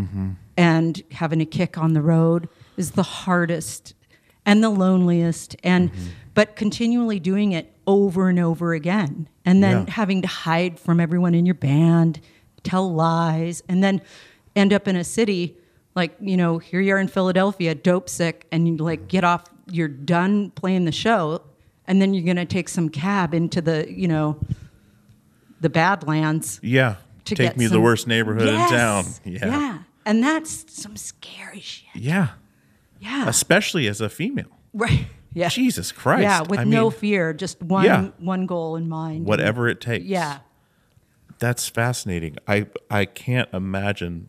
[0.56, 3.94] and having a kick on the road is the hardest
[4.46, 5.90] and the loneliest and
[6.34, 9.92] but continually doing it over and over again and then Yeah.
[9.92, 12.20] having to hide from everyone in your band
[12.62, 14.00] tell lies and then
[14.56, 15.56] end up in a city
[15.96, 19.42] Like, you know, here you are in Philadelphia, dope sick, and you like get off,
[19.72, 21.42] you're done playing the show,
[21.88, 24.38] and then you're going to take some cab into the, you know,
[25.60, 26.96] the Badlands Yeah.
[27.26, 28.70] to Take me to the worst neighborhood Yes!
[28.70, 29.04] in town.
[29.24, 29.46] Yeah.
[29.60, 29.78] Yeah.
[30.06, 31.88] And that's some scary shit.
[31.94, 32.28] Yeah.
[33.00, 33.28] Yeah.
[33.28, 34.58] Especially as a female.
[34.72, 35.06] right.
[35.32, 35.48] Yeah.
[35.48, 36.22] Jesus Christ.
[36.22, 38.08] Yeah, with I no mean, fear, just one Yeah.
[38.18, 39.26] one goal in mind.
[39.26, 40.04] whatever it takes.
[40.04, 40.38] Yeah.
[41.38, 42.36] That's fascinating.
[42.48, 44.28] I I can't imagine.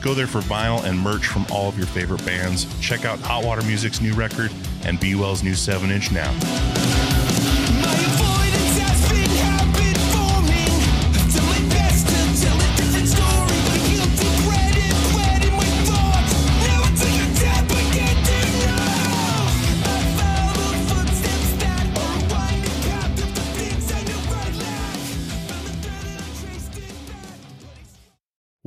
[0.00, 2.66] Go there for vinyl and merch from all of your favorite bands.
[2.80, 4.50] Check out Hot Water Music's new record
[4.84, 7.19] and Be Well's new 7 inch now.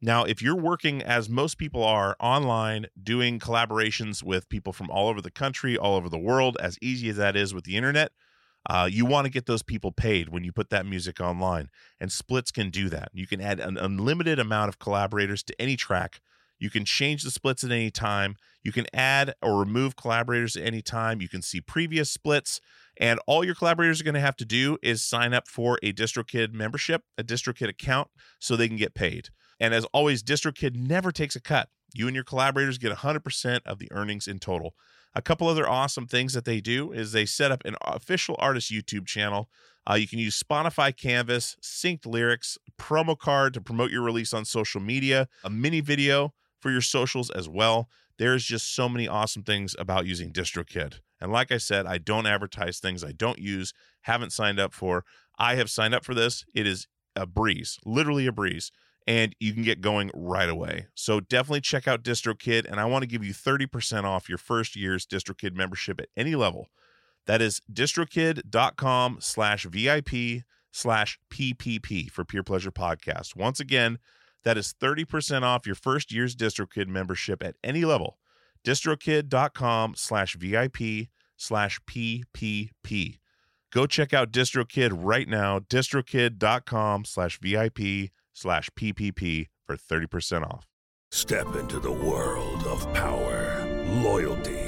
[0.00, 5.08] Now, if you're working as most people are online, doing collaborations with people from all
[5.08, 8.12] over the country, all over the world, as easy as that is with the internet,
[8.68, 11.68] uh, you want to get those people paid when you put that music online.
[11.98, 13.08] And splits can do that.
[13.12, 16.20] You can add an unlimited amount of collaborators to any track.
[16.60, 18.36] You can change the splits at any time.
[18.62, 21.20] You can add or remove collaborators at any time.
[21.20, 22.60] You can see previous splits.
[22.98, 25.92] And all your collaborators are going to have to do is sign up for a
[25.92, 28.08] DistroKid membership, a DistroKid account,
[28.40, 29.28] so they can get paid.
[29.60, 31.68] And as always, DistroKid never takes a cut.
[31.94, 34.74] You and your collaborators get 100% of the earnings in total.
[35.14, 38.70] A couple other awesome things that they do is they set up an official artist
[38.70, 39.48] YouTube channel.
[39.88, 44.44] Uh, you can use Spotify Canvas, synced lyrics, promo card to promote your release on
[44.44, 47.88] social media, a mini video for your socials as well.
[48.18, 51.00] There's just so many awesome things about using DistroKid.
[51.20, 55.04] And like I said, I don't advertise things I don't use, haven't signed up for.
[55.38, 56.44] I have signed up for this.
[56.54, 58.70] It is a breeze, literally a breeze
[59.08, 60.86] and you can get going right away.
[60.94, 64.76] So definitely check out DistroKid, and I want to give you 30% off your first
[64.76, 66.68] year's DistroKid membership at any level.
[67.24, 73.34] That is distrokid.com slash VIP slash PPP for Peer Pleasure Podcast.
[73.34, 73.98] Once again,
[74.44, 78.18] that is 30% off your first year's DistroKid membership at any level.
[78.68, 83.18] distrokid.com slash VIP slash PPP.
[83.72, 90.66] Go check out DistroKid right now, distrokid.com slash VIP slash PPP for 30% off.
[91.10, 93.66] Step into the world of power,
[94.02, 94.67] loyalty,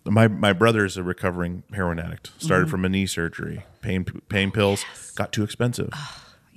[0.05, 2.30] My my brother is a recovering heroin addict.
[2.39, 3.64] Started from a knee surgery.
[3.82, 4.84] Pain pain pills
[5.14, 5.93] got too expensive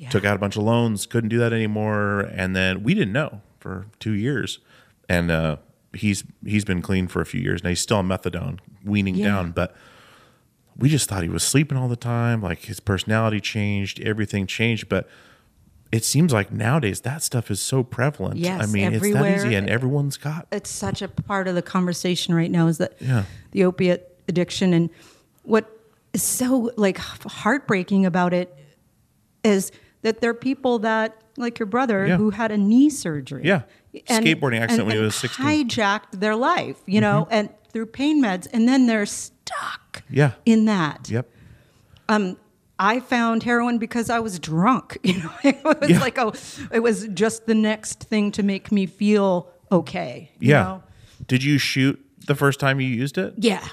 [0.10, 3.42] took out a bunch of loans, couldn't do that anymore, and then we didn't know
[3.60, 4.60] for two years,
[5.08, 5.58] and uh,
[5.94, 7.70] he's he's been clean for a few years now.
[7.70, 9.28] He's still on methadone, weaning Yeah.
[9.28, 9.76] down, but
[10.78, 12.42] we just thought he was sleeping all the time.
[12.42, 15.08] Like his personality changed, everything changed, but.
[15.94, 18.38] It seems like nowadays that stuff is so prevalent.
[18.38, 20.48] Yes, I mean, it's that easy, and everyone's got.
[20.50, 23.26] it's such a part of the conversation right now is that Yeah.
[23.52, 24.90] the opiate addiction and
[25.44, 25.70] what
[26.14, 28.56] is so like heartbreaking about it
[29.44, 32.18] is that there are people that like your brother Yeah.
[32.18, 33.62] who had a knee surgery Yeah.
[33.94, 35.46] Skateboarding accident when he was 16.
[35.46, 37.34] hijacked their life you know mm-hmm.
[37.34, 40.32] and through pain meds and then they're stuck Yeah.
[40.46, 41.30] in that Yep.
[42.10, 42.38] Um,
[42.80, 44.98] I found heroin because I was drunk.
[45.04, 46.00] You know, it was Yeah.
[46.00, 46.34] like oh,
[46.72, 50.32] it was just the next thing to make me feel okay.
[50.40, 50.64] you Yeah.
[50.64, 50.84] know?
[51.28, 53.34] Did you shoot the first time you used it?
[53.38, 53.66] yeah,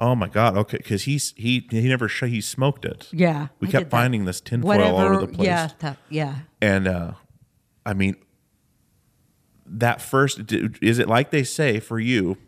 [0.00, 0.56] Oh my god!
[0.56, 3.08] Okay, because he's he he never sh- he smoked it.
[3.12, 3.48] yeah.
[3.60, 3.96] we I kept did that.
[3.96, 5.46] finding this tinfoil all over the place.
[5.46, 6.34] Yeah, yeah.
[6.62, 7.12] and uh,
[7.84, 8.16] I mean,
[9.66, 12.38] that first is it like they say for you,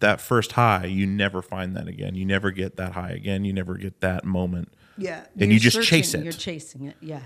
[0.00, 2.14] that first high you never find that again.
[2.14, 3.44] You never get that high again.
[3.44, 4.72] You never get that moment.
[4.96, 5.24] Yeah.
[5.38, 6.24] And you just chase it.
[6.24, 6.96] You're chasing it.
[7.00, 7.20] Yeah.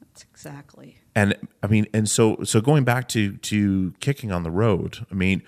[0.00, 0.98] That's exactly.
[1.14, 5.04] and I mean, and so so going back to to kicking on the road.
[5.10, 5.42] I mean,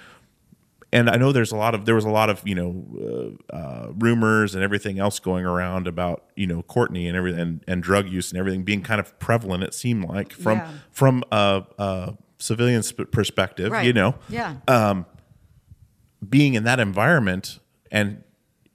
[0.93, 3.57] and I know there's a lot of there was a lot of you know uh,
[3.57, 7.82] uh, rumors and everything else going around about you know Courtney and everything and, and
[7.82, 9.62] drug use and everything being kind of prevalent.
[9.64, 10.70] It seemed like from Yeah.
[10.91, 12.82] from a, a civilian
[13.12, 13.86] perspective, Right.
[13.86, 14.55] you know, Yeah.
[16.28, 17.59] being in that environment
[17.91, 18.22] and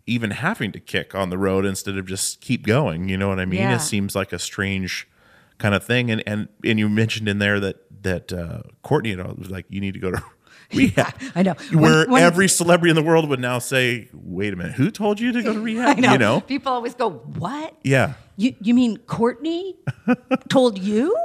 [0.05, 3.09] even having to kick on the road instead of just keep going.
[3.09, 3.61] You know what I mean?
[3.61, 3.75] Yeah.
[3.75, 5.07] It seems like a strange
[5.59, 6.11] kind of thing.
[6.11, 9.65] And and and you mentioned in there that that uh, Courtney you know, was like,
[9.69, 10.21] you need to go to
[10.77, 11.13] rehab.
[11.35, 11.53] I know.
[11.71, 14.91] Where When- when- every celebrity in the world would now say, "Wait a minute, who
[14.91, 16.11] told you to go to rehab?" I know.
[16.13, 16.41] You know?
[16.41, 17.75] People always go, "What?
[17.83, 18.13] Yeah.
[18.37, 19.75] You you mean Courtney
[20.49, 21.15] told you?"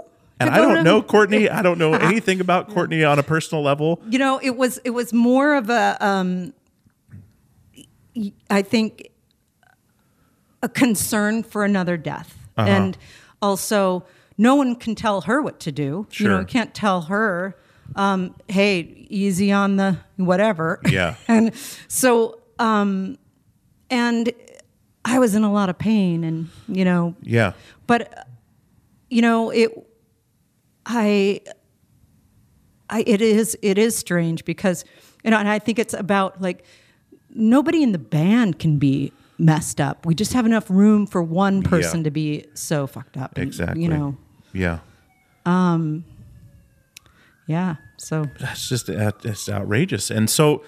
[0.40, 1.49] And I don't to- know Courtney.
[1.51, 4.01] I don't know anything about Courtney on a personal level.
[4.09, 6.53] You know, it was it was more of a um
[8.51, 9.09] I think
[10.62, 12.36] a concern for another death.
[12.57, 12.68] Uh-huh.
[12.68, 12.99] And
[13.40, 14.05] also
[14.36, 15.82] no one can tell her what to do.
[15.84, 16.40] You know, Sure.
[16.40, 17.57] you can't tell her
[17.96, 20.80] um, hey, easy on the whatever.
[20.88, 21.14] Yeah.
[21.28, 21.54] and
[21.88, 23.18] so um
[23.90, 24.32] and
[25.04, 27.52] I was in a lot of pain and you know Yeah.
[27.86, 28.26] but
[29.11, 29.70] you know it
[30.84, 31.40] i
[32.90, 34.84] i it is it is strange because
[35.24, 36.64] you know and i think it's about like
[37.30, 41.62] nobody in the band can be messed up we just have enough room for one
[41.62, 42.04] person Yeah.
[42.04, 43.82] to be so fucked up and, Exactly.
[43.82, 44.16] you know
[44.52, 44.78] yeah.
[45.46, 45.98] Yeah.
[47.49, 50.09] Yeah so that's just it's outrageous.
[50.09, 50.62] And so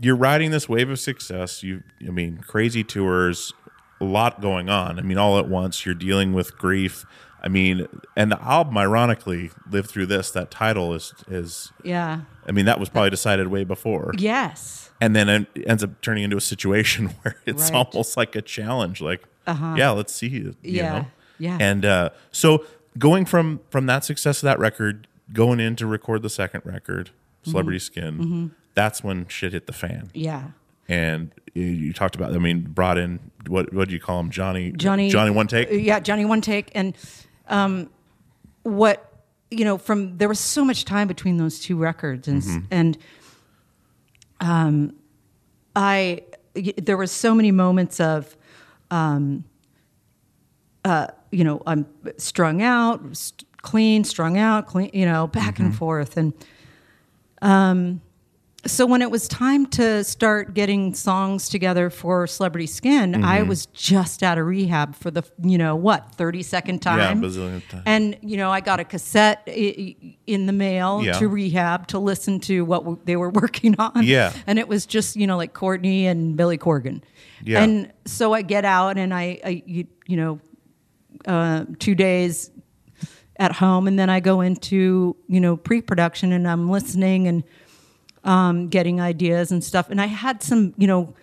[0.00, 1.62] you're riding this wave of success.
[1.62, 3.54] You, I mean, crazy tours,
[4.00, 4.98] a lot going on.
[4.98, 5.86] I mean, all at once.
[5.86, 7.06] You're dealing with grief.
[7.42, 10.30] I mean, and the album, ironically, lived through this.
[10.32, 11.72] That title is is.
[11.84, 14.12] yeah I mean, that was probably decided way before.
[14.18, 17.74] yes And then it ends up turning into a situation where it's Right.
[17.74, 19.00] almost like a challenge.
[19.00, 20.54] Like, yeah, let's see you.
[20.62, 21.06] you Yeah, know?
[21.38, 21.56] yeah.
[21.60, 22.66] And uh, so
[22.98, 27.10] going from from that success of that record, going in to record the second record,
[27.42, 28.16] Celebrity Mm-hmm.
[28.18, 30.10] Skin, that's when shit hit the fan.
[30.14, 30.50] Yeah.
[30.88, 34.30] And you, you talked about, I mean, brought in what what do you call him,
[34.30, 34.72] Johnny?
[34.72, 35.68] Johnny Johnny one take.
[35.70, 36.70] Yeah, Johnny one take.
[36.74, 36.94] And
[37.48, 37.88] um,
[38.62, 39.08] what
[39.50, 42.64] you know, from there was so much time between those two records, and Mm-hmm.
[42.70, 42.98] and
[44.40, 44.94] um,
[45.76, 46.22] I
[46.56, 48.36] y- there were so many moments of.
[48.90, 49.44] Um,
[50.84, 51.86] uh, you know, I'm
[52.18, 55.64] strung out, st- clean, strung out, clean, you know, back Mm-hmm.
[55.66, 56.16] and forth.
[56.16, 56.32] And
[57.40, 58.00] um,
[58.64, 63.24] so when it was time to start getting songs together for Celebrity Skin, Mm-hmm.
[63.24, 67.20] I was just out of rehab for the, you know, what, 30 second time?
[67.22, 67.82] Yeah, bazillionth time.
[67.86, 71.14] And, you know, I got a cassette in the mail Yeah.
[71.14, 74.04] to rehab to listen to what they were working on.
[74.04, 74.32] Yeah.
[74.46, 77.02] And it was just, you know, like Courtney and Billy Corgan.
[77.42, 77.62] Yeah.
[77.64, 80.40] And so I get out and I, I you, you know,
[81.26, 82.50] uh, two days
[83.42, 87.42] at home, and then I go into you know pre-production, and I'm listening and
[88.22, 89.90] um, getting ideas and stuff.
[89.90, 91.14] And I had some you know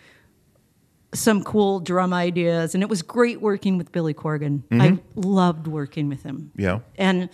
[1.14, 4.64] some cool drum ideas, and it was great working with Billy Corgan.
[4.70, 6.52] I loved working with him.
[6.58, 6.80] Yeah.
[6.98, 7.30] And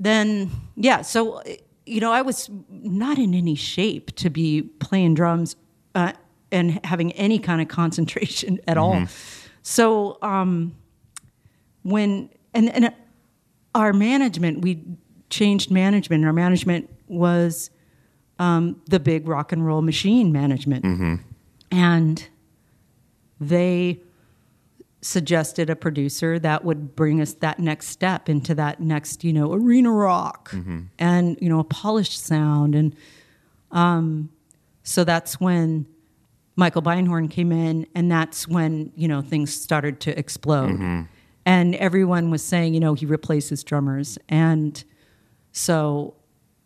[0.00, 1.42] then yeah, so
[1.84, 5.56] you know I was not in any shape to be playing drums
[5.94, 6.14] uh,
[6.50, 9.04] and having any kind of concentration at all.
[9.60, 10.74] So um,
[11.82, 12.94] when and and
[13.74, 14.82] our management we
[15.30, 16.24] changed management.
[16.24, 17.70] Our management was
[18.38, 20.84] um, the big rock and roll machine management,
[21.70, 22.26] and
[23.40, 24.00] they
[25.00, 29.52] suggested a producer that would bring us that next step into that next you know
[29.52, 30.50] arena rock
[30.98, 32.74] and you know a polished sound.
[32.74, 32.96] And
[33.70, 34.30] um,
[34.82, 35.86] so that's when
[36.56, 41.06] Michael Beinhorn came in, and that's when you know things started to explode,
[41.48, 44.84] and everyone was saying, you know, he replaces drummers, and
[45.52, 46.14] so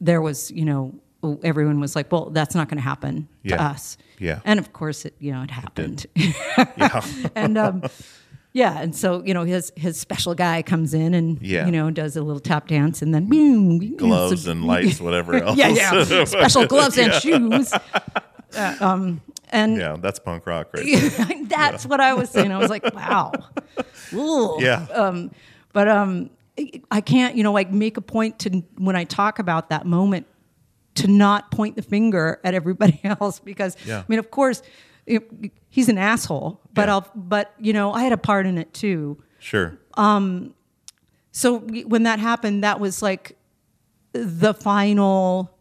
[0.01, 0.95] there was, you know,
[1.45, 3.57] everyone was like, well, that's not going to happen Yeah.
[3.57, 4.41] to us, Yeah.
[4.45, 7.01] and of course, it you know it happened, Yeah.
[7.37, 7.83] and um,
[8.53, 11.65] yeah, and so you know his his special guy comes in and Yeah.
[11.67, 15.35] you know does a little tap dance, and then boom, Gloves so- and lights, whatever
[15.37, 15.57] else.
[15.63, 17.73] yeah, yeah, special gloves and shoes.
[18.55, 19.21] Uh, um,
[19.53, 20.85] and Yeah, that's punk rock right
[21.49, 22.51] that's what I was saying.
[22.51, 23.33] I was like, wow.
[24.13, 24.57] Ooh.
[24.61, 24.87] Yeah.
[24.93, 25.31] Um,
[25.73, 26.31] but um,
[26.91, 30.27] I can't, you know, like make a point to when I talk about that moment
[30.97, 34.01] to not point the finger at everybody else because Yeah.
[34.01, 34.63] I mean, of course,
[35.07, 35.29] it,
[35.71, 36.95] he's an asshole, but Yeah.
[36.95, 39.23] I'll, but you know, I had a part in it too.
[39.39, 39.79] Sure.
[39.95, 40.55] Um,
[41.33, 43.37] So when that happened, that was like
[44.13, 45.57] the final,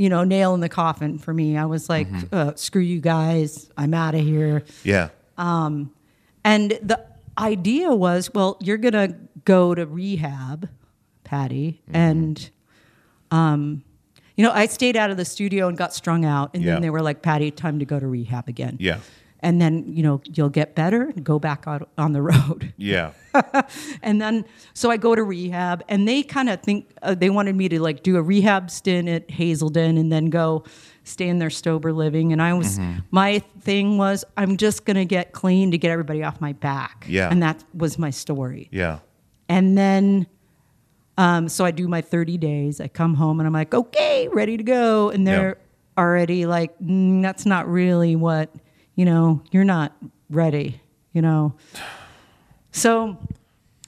[0.00, 1.58] you know, nail in the coffin for me.
[1.58, 4.64] I was like, uh, screw you guys, I'm out of here.
[4.82, 5.10] Yeah.
[5.36, 5.92] Um,
[6.42, 6.98] And the
[7.36, 9.08] idea was, well, you're gonna
[9.44, 10.68] go to rehab,
[11.24, 11.96] Patty, Mm-hmm.
[11.96, 12.50] and
[13.30, 13.84] um,
[14.36, 16.72] you know, I stayed out of the studio and got strung out, and Yeah.
[16.72, 18.78] then they were like, Patty, time to go to rehab again.
[18.80, 19.00] Yeah.
[19.42, 22.72] And then you know you'll get better and go back out on the road.
[22.76, 23.12] Yeah.
[24.02, 27.56] and then so I go to rehab, and they kind of think uh, they wanted
[27.56, 30.64] me to like do a rehab stint at Hazelden, and then go
[31.04, 32.32] stay in their sober living.
[32.32, 32.98] And I was Mm-hmm.
[33.10, 37.06] my thing was I'm just gonna get clean to get everybody off my back.
[37.08, 37.28] Yeah.
[37.30, 38.68] and that was my story.
[38.70, 38.98] Yeah.
[39.48, 40.26] And then,
[41.18, 42.80] um, so I do my 30 days.
[42.80, 45.10] I come home and I'm like, okay, ready to go.
[45.10, 45.58] And they're
[45.98, 48.48] already like, mm, that's not really what,
[48.94, 49.92] you know, you're not
[50.28, 50.80] ready,
[51.12, 51.54] you know.
[52.72, 53.18] So,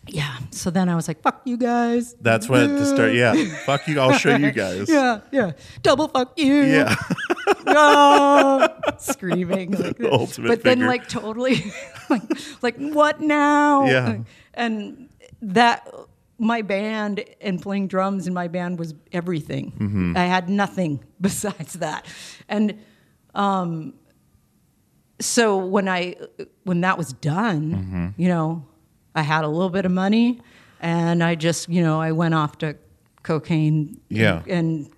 [0.09, 0.39] yeah.
[0.51, 2.15] So then I was like, fuck you guys.
[2.21, 3.15] That's when to start.
[3.15, 3.35] Yeah.
[3.67, 4.01] Fuck you.
[4.01, 4.89] I'll show you guys.
[4.89, 5.53] Yeah, yeah.
[5.83, 6.55] Double fuck you.
[6.55, 6.95] Yeah.
[7.67, 9.73] no, screaming.
[9.73, 11.73] Like, The ultimate but then like totally,
[12.11, 12.23] like,
[12.63, 13.87] like what now?
[13.87, 14.19] Yeah.
[14.55, 15.09] And
[15.43, 15.89] that
[16.39, 19.73] my band and playing drums in my band was everything.
[19.73, 20.17] Mm-hmm.
[20.17, 22.07] I had nothing besides that,
[22.49, 22.79] and
[23.35, 23.95] um,
[25.25, 26.17] so when I
[26.65, 28.23] when that was done, Mm-hmm.
[28.23, 28.65] you know,
[29.15, 30.41] I had a little bit of money,
[30.81, 32.77] and I just you know I went off to
[33.23, 34.01] cocaine.
[34.09, 34.43] Yeah.
[34.49, 34.91] and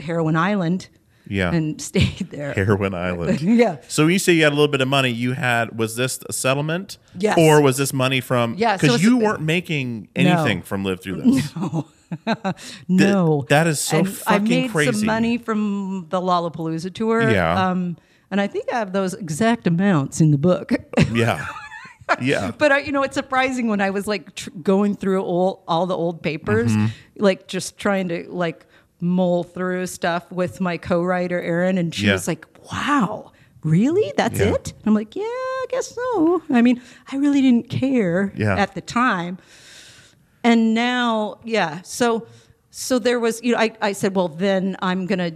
[0.00, 0.88] heroin island
[1.26, 1.52] Yeah.
[1.52, 2.52] and stayed there.
[2.54, 3.40] Heroin Island.
[3.62, 3.76] Yeah.
[3.88, 6.20] So when you say you had a little bit of money, you had was this
[6.28, 6.98] a settlement?
[7.18, 7.36] Yes.
[7.36, 8.54] Or was this money from?
[8.54, 11.54] Yeah, Because it's- you weren't making anything from live through this.
[11.56, 11.88] No,
[12.88, 13.44] No.
[13.48, 14.92] that is so and I made crazy.
[14.92, 17.28] some money from the Lollapalooza tour.
[17.28, 17.68] Yeah.
[17.70, 17.96] um,
[18.30, 20.72] and I think I have those exact amounts in the book.
[21.12, 21.46] Yeah.
[22.22, 22.52] Yeah.
[22.56, 25.86] but I, you know, it's surprising when I was like tr- going through all all
[25.86, 26.86] the old papers, Mm-hmm.
[27.22, 28.64] like just trying to like
[29.00, 32.12] mull through stuff with my co-writer Erin, and she Yeah.
[32.14, 33.32] was like, "Wow."
[33.64, 34.12] Really?
[34.16, 34.54] That's Yeah.
[34.54, 34.72] it?
[34.86, 36.42] I'm like, yeah, I guess so.
[36.50, 36.80] I mean,
[37.12, 38.56] I really didn't care Yeah.
[38.56, 39.36] at the time.
[40.44, 41.82] And now, yeah.
[41.82, 42.26] So,
[42.70, 45.34] so there was, you know, I, I said, well, then I'm going to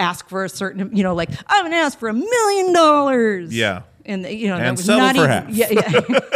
[0.00, 3.54] ask for a certain, you know, like I'm to ask for a million dollars.
[3.54, 3.82] Yeah.
[4.04, 5.48] And, you know, that was not even, half.
[5.50, 6.00] Yeah, yeah.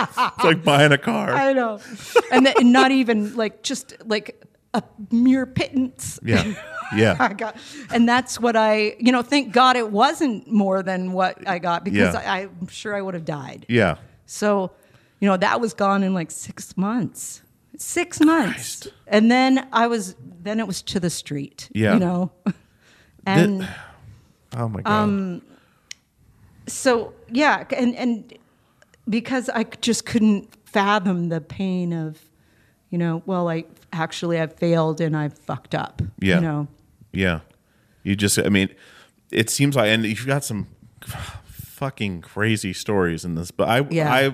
[0.00, 1.30] It's like buying a car.
[1.32, 1.80] I know.
[2.30, 4.44] And then not even like just like
[4.74, 6.20] a mere pittance.
[6.22, 6.54] Yeah.
[6.94, 7.16] Yeah.
[7.20, 7.56] I got,
[7.90, 11.84] and that's what I, you know, thank God it wasn't more than what I got
[11.84, 12.32] because Yeah.
[12.32, 13.66] I, I'm sure I would have died.
[13.68, 13.96] Yeah.
[14.26, 14.70] So,
[15.20, 17.42] you know, that was gone in like six months.
[17.78, 18.88] Six months.
[19.06, 21.68] And then I was, then it was to the street.
[21.72, 21.94] Yeah.
[21.94, 22.30] You know?
[23.26, 23.68] And
[24.56, 24.90] oh my god.
[24.90, 25.42] um,
[26.66, 27.64] so, yeah.
[27.76, 28.32] And, and
[29.08, 32.18] because I just couldn't fathom the pain of,
[32.88, 36.00] you know, well, like actually I've failed and I've fucked up.
[36.20, 36.36] Yeah.
[36.36, 36.68] You know?
[37.12, 37.40] Yeah.
[38.02, 38.70] You just, I mean,
[39.30, 40.68] it seems like, and you've got some
[41.44, 44.32] fucking crazy stories in this, but I, Yeah.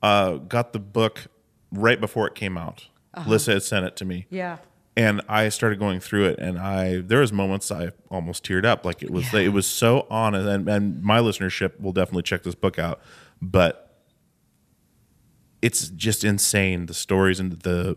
[0.00, 1.26] I uh, got the book
[1.72, 2.88] right before it came out.
[3.26, 4.18] Lissa had sent it to me.
[4.30, 4.36] Uh-huh.
[4.36, 4.56] Yeah.
[4.96, 8.84] And I started going through it, and I there was moments I almost teared up.
[8.84, 12.56] Like it was, it was so honest, and, and my listenership will definitely check this
[12.56, 13.00] book out.
[13.40, 13.96] But
[15.62, 17.96] it's just insane the stories and the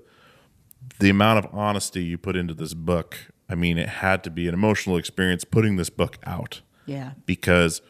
[0.99, 3.17] the amount of honesty you put into this book.
[3.49, 7.11] I mean, it had to be an emotional experience putting this book out Yeah.
[7.25, 7.81] because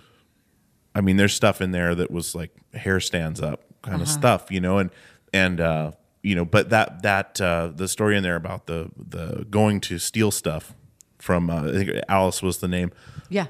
[0.95, 4.03] I mean, there's stuff in there that was like hair stands up kind Uh-huh.
[4.03, 4.89] of stuff, you know, and
[5.33, 5.91] and uh,
[6.23, 9.97] you know, but that that uh, the story in there about the the going to
[9.99, 10.73] steal stuff
[11.17, 12.91] from uh, I think Alice was the name
[13.29, 13.47] Yeah.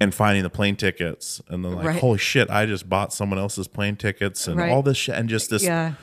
[0.00, 2.00] and finding the plane tickets and then like Right.
[2.00, 4.70] holy shit I just bought someone else's plane tickets and Right.
[4.70, 5.94] all this shit and just this Yeah.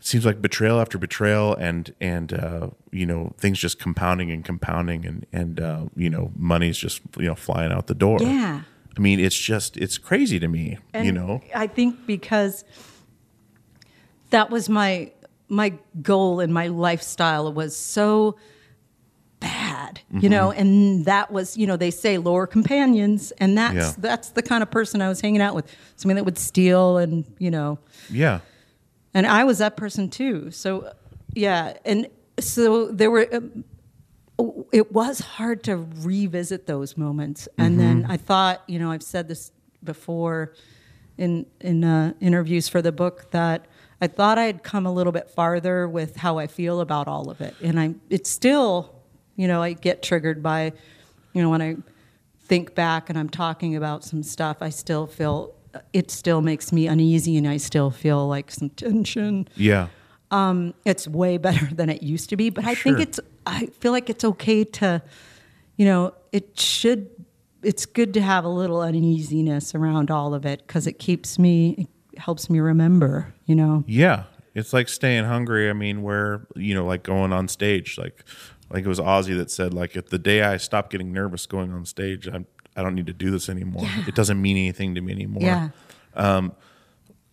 [0.00, 5.04] seems like betrayal after betrayal and and uh, you know things just compounding and compounding
[5.06, 8.62] and and uh, you know money's just you know flying out the door Yeah.
[8.96, 12.64] i mean it's just it's crazy to me And you know I think because
[14.32, 15.12] that was my
[15.48, 15.72] my
[16.02, 18.36] goal and my lifestyle was so
[19.40, 20.60] bad, you know, Mm-hmm.
[20.60, 23.92] and that was, you know, they say lower companions, and that's Yeah.
[23.98, 25.66] that's the kind of person I was hanging out with,
[25.96, 27.78] somebody that would steal and you know,
[28.10, 28.40] yeah
[29.14, 30.50] and I was that person too.
[30.50, 30.92] So
[31.34, 32.08] yeah, and
[32.40, 33.26] so there were.
[33.32, 33.64] Um,
[34.72, 39.28] it was hard to revisit those moments, and then I thought, you know, I've said
[39.28, 39.52] this
[39.84, 40.54] before
[41.18, 43.66] in in uh, interviews for the book that
[44.02, 47.30] I thought I had come a little bit farther with how I feel about all
[47.30, 48.94] of it, and I it's still,
[49.36, 50.72] you know, I get triggered by,
[51.32, 51.76] you know, when I
[52.40, 55.54] think back and I'm talking about some stuff, I still feel
[55.94, 59.88] it still makes me uneasy, and I still feel like some tension yeah
[60.32, 62.50] um, it's way better than it used to be.
[62.50, 62.94] But I Sure.
[62.94, 65.02] think it's, I feel like it's okay to,
[65.76, 67.10] you know, it should,
[67.62, 71.74] it's good to have a little uneasiness around all of it because it keeps me,
[71.78, 73.84] it helps me remember, you know.
[73.86, 78.22] yeah it's like staying hungry i mean where you know like going on stage like
[78.68, 81.72] like it was ozzy that said like if the day i stop getting nervous going
[81.72, 82.44] on stage i'm
[82.76, 85.68] i don't need to do this anymore it doesn't mean anything to me anymore Yeah.
[86.14, 86.52] Um,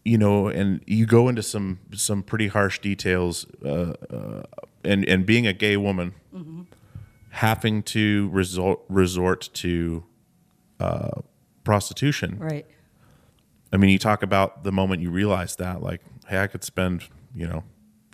[0.06, 4.44] you know, and you go into some some pretty harsh details, uh, uh,
[4.86, 6.14] and and being a gay woman,
[7.32, 10.04] having to resort resort to
[10.80, 11.22] uh,
[11.64, 12.38] prostitution.
[12.40, 12.66] Right.
[13.72, 17.04] I mean, you talk about the moment you realize that, like, hey, I could spend,
[17.36, 17.64] you know,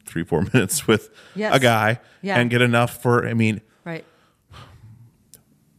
[0.06, 1.56] three four minutes with Yes.
[1.56, 2.40] a guy Yeah.
[2.40, 3.28] and get enough for.
[3.28, 4.04] I mean, Right.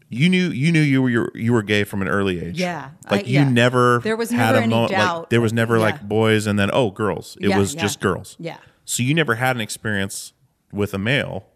[0.09, 2.59] you knew you knew you were you were, you were gay from an early age.
[2.59, 3.49] Yeah, like I- you yeah.
[3.49, 5.31] never There was had never a any mo- like, doubt.
[5.31, 5.83] there was never Yeah.
[5.83, 7.37] like boys and then oh girls.
[7.41, 8.37] It was just girls.
[8.39, 8.59] Yeah.
[8.85, 10.33] So you never had an experience
[10.73, 11.47] with a male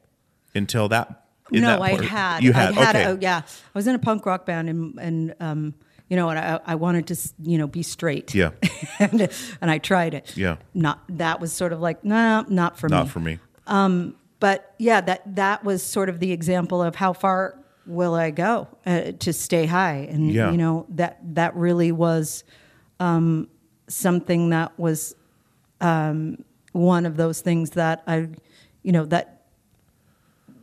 [0.54, 1.26] until that.
[1.52, 2.04] in no, that I part.
[2.04, 2.42] had.
[2.44, 2.76] You had.
[2.76, 3.06] I had okay.
[3.06, 3.42] oh, yeah.
[3.44, 5.74] I was in a punk rock band and, and um,
[6.10, 8.34] you know, and I, I wanted to, you know, be straight.
[8.34, 8.50] Yeah.
[8.98, 9.30] and,
[9.60, 10.36] and I tried it.
[10.36, 10.56] Yeah.
[10.74, 12.96] Not, that was sort of like, nah, not for me.
[12.96, 13.38] Not for me.
[13.68, 17.56] Um, but yeah, that that was sort of the example of how far
[17.86, 20.50] will I go uh, to stay high, and Yeah.
[20.50, 22.42] you know that that really was
[22.98, 23.48] um,
[23.88, 25.14] something that was
[25.80, 26.42] um,
[26.72, 28.28] one of those things that I,
[28.82, 29.42] you know, that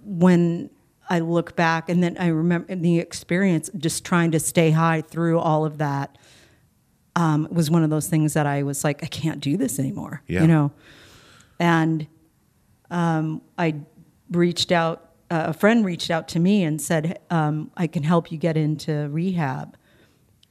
[0.03, 0.69] when
[1.09, 5.39] I look back and then I remember the experience, just trying to stay high through
[5.39, 6.17] all of that.
[7.15, 10.21] Um, was one of those things that I was like, I can't do this anymore.
[10.27, 10.41] Yeah.
[10.41, 10.71] You know,
[11.59, 12.07] and
[12.91, 13.75] um, I
[14.31, 15.03] reached out.
[15.29, 18.55] Uh, a friend reached out to me and said, um, "I can help you get
[18.55, 19.75] into rehab."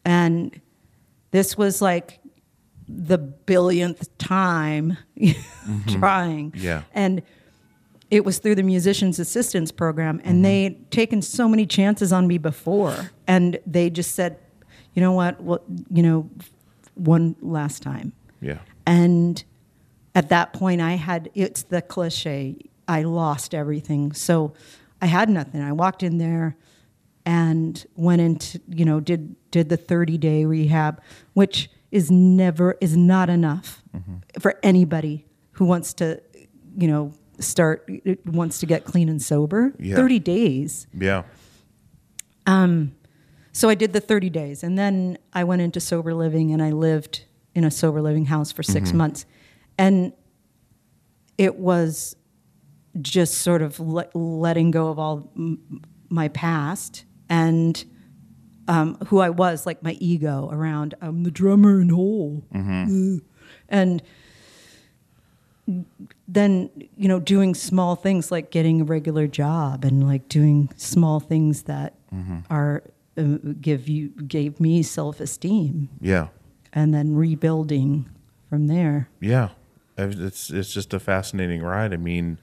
[0.04, 0.60] And
[1.30, 2.20] this was like
[2.88, 4.98] the billionth time
[5.88, 6.52] trying.
[6.56, 6.82] Yeah.
[6.92, 7.22] And
[8.10, 10.42] it was through the musicians assistance program and mm-hmm.
[10.42, 14.38] they'd taken so many chances on me before and they just said
[14.96, 15.40] you know what?
[15.40, 16.28] Well, you know,
[16.94, 18.12] one last time.
[18.40, 18.58] Yeah.
[18.86, 19.44] And
[20.14, 22.56] at that point, I had it's the cliche
[22.88, 24.12] I lost everything.
[24.14, 24.54] So
[25.02, 25.60] I had nothing.
[25.60, 26.56] I walked in there
[27.26, 31.02] and went into, you know, did did the 30 day rehab,
[31.34, 34.16] which is never is not enough mm-hmm.
[34.40, 36.22] for anybody who wants to,
[36.78, 37.88] you know, start
[38.24, 39.72] wants to get clean and sober.
[39.78, 39.96] Yeah.
[39.96, 40.86] 30 days.
[40.96, 41.22] Yeah.
[42.46, 42.92] Um,
[43.52, 46.70] So I did the 30 days and then I went into sober living and I
[46.72, 47.24] lived
[47.54, 49.24] in a sober living house for 6 months.
[49.78, 50.12] And
[51.38, 52.16] it was
[53.00, 57.82] just sort of le- letting go of all m- my past and
[58.68, 62.44] um, who I was, like my ego around I'm the drummer in Hole.
[62.54, 63.20] Uh,
[63.68, 64.02] And
[66.28, 71.20] then, you know, doing small things like getting a regular job and like doing small
[71.20, 71.94] things that
[72.50, 72.82] are
[73.18, 73.22] uh,
[73.60, 76.28] give you gave me self esteem Yeah.
[76.72, 78.08] and then rebuilding
[78.48, 79.08] from there.
[79.20, 79.50] Yeah,
[79.98, 81.92] it's it's just a fascinating ride.
[81.92, 82.38] I mean,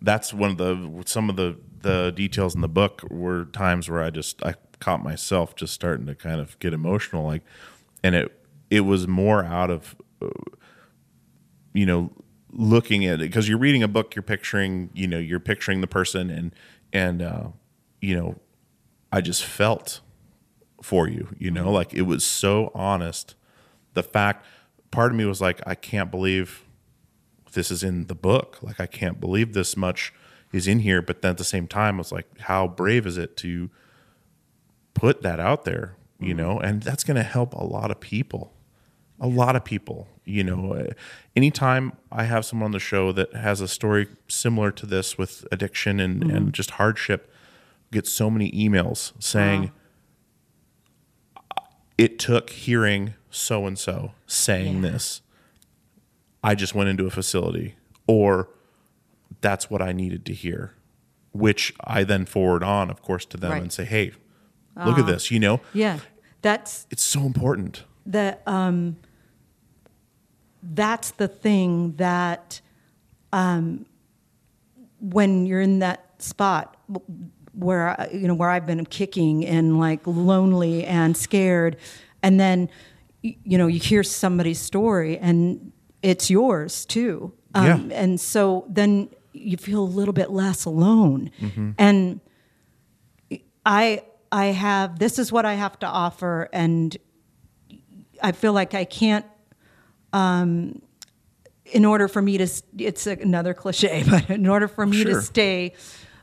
[0.00, 4.02] that's one of the some of the the details in the book were times where
[4.02, 7.42] I just I caught myself just starting to kind of get emotional, like,
[8.02, 8.30] and it
[8.70, 10.28] it was more out of uh,
[11.74, 12.10] you know
[12.52, 15.86] looking at it because you're reading a book, you're picturing you know you're picturing the
[15.86, 16.54] person and
[16.92, 17.48] and uh,
[18.00, 18.36] you know
[19.12, 20.00] I just felt
[20.82, 23.34] for you, you know, like it was so honest.
[23.94, 24.46] The fact,
[24.90, 26.64] part of me was like, I can't believe
[27.52, 28.58] this is in the book.
[28.62, 30.12] Like, I can't believe this much
[30.52, 31.02] is in here.
[31.02, 33.70] But then at the same time, I was like, how brave is it to
[34.94, 36.58] put that out there, you know?
[36.58, 38.52] And that's going to help a lot of people.
[39.20, 40.72] A lot of people, you know.
[40.74, 40.92] Uh,
[41.36, 45.46] Anytime I have someone on the show that has a story similar to this with
[45.52, 47.30] addiction and, and just hardship,
[47.92, 49.72] get so many emails saying,
[51.98, 55.20] it took hearing so and so saying this.
[56.42, 58.48] I just went into a facility, or
[59.42, 60.72] that's what I needed to hear,
[61.32, 63.62] which I then forward on, of course, to them Right.
[63.62, 64.12] and say, hey,
[64.84, 65.60] look at this, you know?
[65.74, 65.98] Yeah,
[66.40, 67.84] that's It's so important.
[68.06, 68.96] the um,
[70.62, 72.60] that's the thing that
[73.32, 73.86] um,
[75.00, 76.76] when you're in that spot
[77.54, 81.76] where you know where I've been kicking and like lonely and scared,
[82.22, 82.68] and then
[83.22, 87.96] you know you hear somebody's story and it's yours too, um, Yeah.
[88.02, 91.30] and so then you feel a little bit less alone,
[91.78, 92.20] and
[93.66, 94.02] I
[94.32, 96.96] I have this is what I have to offer, and
[98.22, 99.24] I feel like I can't.
[100.12, 100.82] Um,
[101.66, 102.48] in order for me to,
[102.78, 105.14] it's another cliche, but in order for me Sure.
[105.14, 105.72] to stay,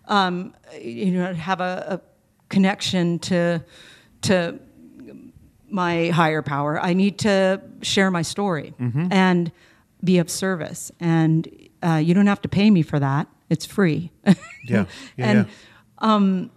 [0.08, 2.02] um, you know, have a, a
[2.50, 3.64] connection to
[4.24, 4.60] to
[5.70, 9.08] my higher power, I need to share my story Mm-hmm.
[9.12, 9.52] and
[10.04, 10.92] be of service.
[11.00, 11.48] And
[11.84, 14.12] uh, you don't have to pay me for that; it's free.
[14.26, 14.34] Yeah.
[14.66, 14.86] yeah
[15.18, 15.48] and
[16.02, 16.48] yeah.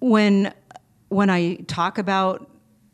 [0.00, 0.52] when
[1.08, 2.50] when I talk about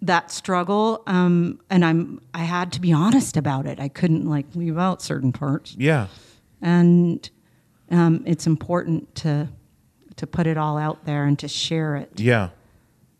[0.07, 3.81] that struggle, um, and I'm I had to be honest about it.
[3.81, 6.07] I couldn't like leave out certain parts, Yeah.
[6.61, 7.29] and
[7.91, 9.49] um, it's important to
[10.17, 12.21] to put it all out there and to share it.
[12.21, 12.51] Yeah.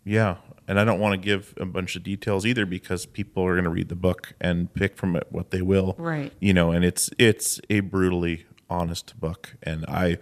[0.05, 0.37] Yeah.
[0.69, 3.65] And I don't want to give a bunch of details either because people are going
[3.65, 5.95] to read the book and pick from it what they will.
[5.99, 6.33] Right.
[6.41, 10.19] You know, and it's it's a brutally honest book and I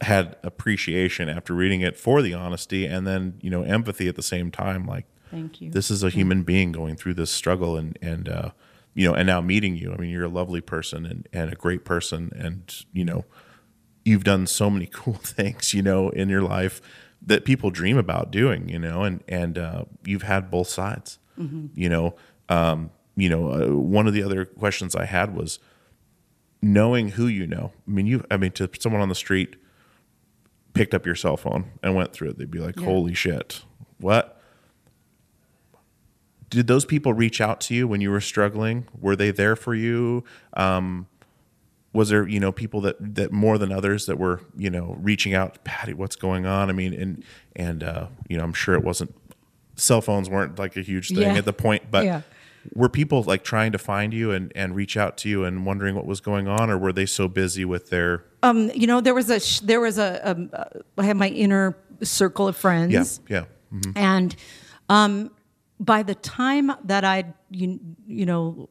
[0.00, 4.22] had appreciation after reading it for the honesty and then, you know, empathy at the
[4.22, 5.70] same time like Thank you.
[5.70, 8.50] this is a human being going through this struggle and and uh
[8.94, 9.92] you know and now meeting you.
[9.92, 13.24] I mean you're a lovely person and and a great person and you know
[14.04, 16.80] you've done so many cool things you know in your life
[17.22, 21.18] that people dream about doing you know and and uh you've had both sides
[21.74, 22.14] you know.
[22.48, 25.58] Um you know uh, one of the other questions i had was
[26.62, 27.72] knowing who you know.
[27.86, 29.56] I mean you i mean to someone on the street
[30.72, 32.84] picked up your cell phone and went through it they'd be like Yeah.
[32.86, 33.62] holy shit.
[33.98, 34.39] What
[36.50, 38.86] did those people reach out to you when you were struggling?
[39.00, 40.24] Were they there for you?
[40.54, 41.06] Um,
[41.92, 45.34] was there, you know, people that that more than others that were, you know, reaching
[45.34, 46.68] out, Patty, what's going on?
[46.70, 47.24] I mean, and
[47.56, 49.14] and uh, you know, I'm sure it wasn't
[49.76, 51.34] cell phones weren't like a huge thing Yeah.
[51.38, 52.20] at the point, but Yeah.
[52.74, 55.94] were people like trying to find you and and reach out to you and wondering
[55.96, 59.14] what was going on, or were they so busy with their Um, you know, there
[59.14, 63.20] was a sh- there was a, um, uh, had my inner circle of friends.
[63.28, 63.92] yeah yeah mhm.
[63.96, 64.36] And
[64.88, 65.30] um,
[65.80, 68.68] by the time that I, you, you know,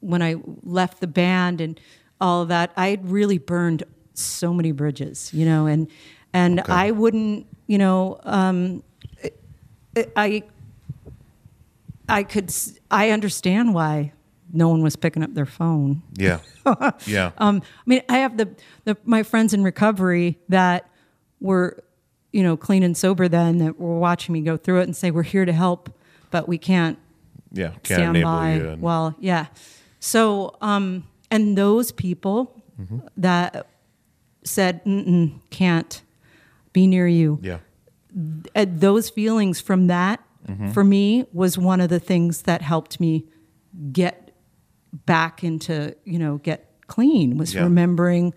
[0.00, 1.80] when I left the band and
[2.20, 3.84] all of that, I had really burned
[4.14, 5.88] so many bridges, you know, and
[6.32, 8.82] and I wouldn't, you know, um,
[10.16, 10.42] I
[12.08, 12.52] I could
[12.90, 14.12] I understand why
[14.52, 16.02] no one was picking up their phone.
[16.14, 16.40] Yeah.
[17.06, 17.32] yeah.
[17.38, 18.48] Um, I mean, I have the,
[18.84, 20.88] the my friends in recovery that
[21.40, 21.82] were,
[22.32, 25.10] you know, clean and sober then that were watching me go through it and say,
[25.10, 25.90] "We're here to help,
[26.30, 26.98] but we can't
[27.52, 27.70] yeah.
[27.70, 28.68] Can't stand enable by." you.
[28.70, 29.46] and- Well, yeah.
[29.98, 32.98] So, um, and those people Mm-hmm.
[33.18, 33.66] that
[34.44, 34.80] said,
[35.50, 36.02] "Can't
[36.72, 37.58] be near you," yeah.
[38.56, 40.70] uh, those feelings from that Mm-hmm.
[40.70, 43.26] for me was one of the things that helped me
[43.92, 44.34] get
[45.06, 47.64] back into you know get clean was Yeah.
[47.64, 48.32] remembering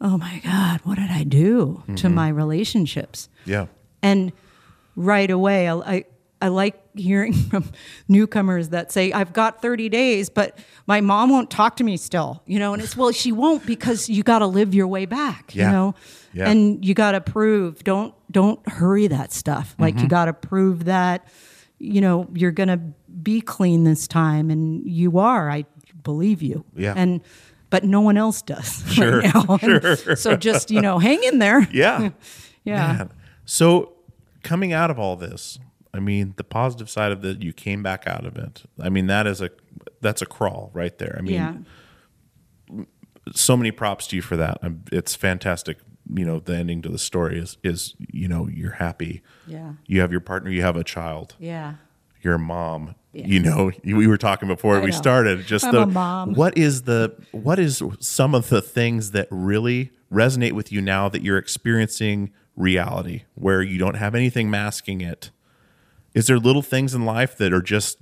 [0.00, 1.96] oh my god what did i do Mm-hmm.
[1.96, 3.66] to my relationships Yeah.
[4.00, 4.32] and
[4.94, 6.04] right away I,
[6.40, 7.64] I like hearing from
[8.06, 12.42] newcomers that say I've got 30 days but my mom won't talk to me still
[12.46, 15.54] you know and it's well she won't because you got to live your way back
[15.54, 15.66] Yeah.
[15.66, 15.94] you know
[16.32, 16.48] Yeah.
[16.50, 20.04] and you got to prove don't don't hurry that stuff like Mm-hmm.
[20.04, 21.26] you got to prove that
[21.78, 22.80] you know you're going to
[23.22, 25.64] be clean this time and you are I
[26.04, 26.94] believe you Yeah.
[26.96, 27.20] and
[27.70, 31.38] but no one else does Sure, right now And so just you know hang in
[31.38, 32.10] there Yeah.
[32.64, 33.10] yeah Man.
[33.44, 33.92] So
[34.42, 35.58] coming out of all this,
[35.94, 38.62] I mean, the positive side of that, you came back out of it.
[38.80, 39.50] I mean, that is a
[40.00, 41.16] that's a crawl right there.
[41.18, 41.54] I mean, yeah
[43.34, 44.58] so many props to you for that.
[44.62, 45.78] Um, It's fantastic.
[46.14, 49.22] You know, the ending to the story is is you know you're happy.
[49.46, 49.74] Yeah.
[49.86, 50.50] You have your partner.
[50.50, 51.34] You have a child.
[51.38, 51.74] yeah
[52.22, 52.94] Your mom.
[53.12, 55.44] You know, we were talking before we started.
[55.44, 56.34] Just I'm the mom.
[56.34, 61.08] what is the what is some of the things that really resonate with you now
[61.08, 65.30] that you're experiencing reality, where you don't have anything masking it?
[66.14, 67.98] Is there little things in life that are just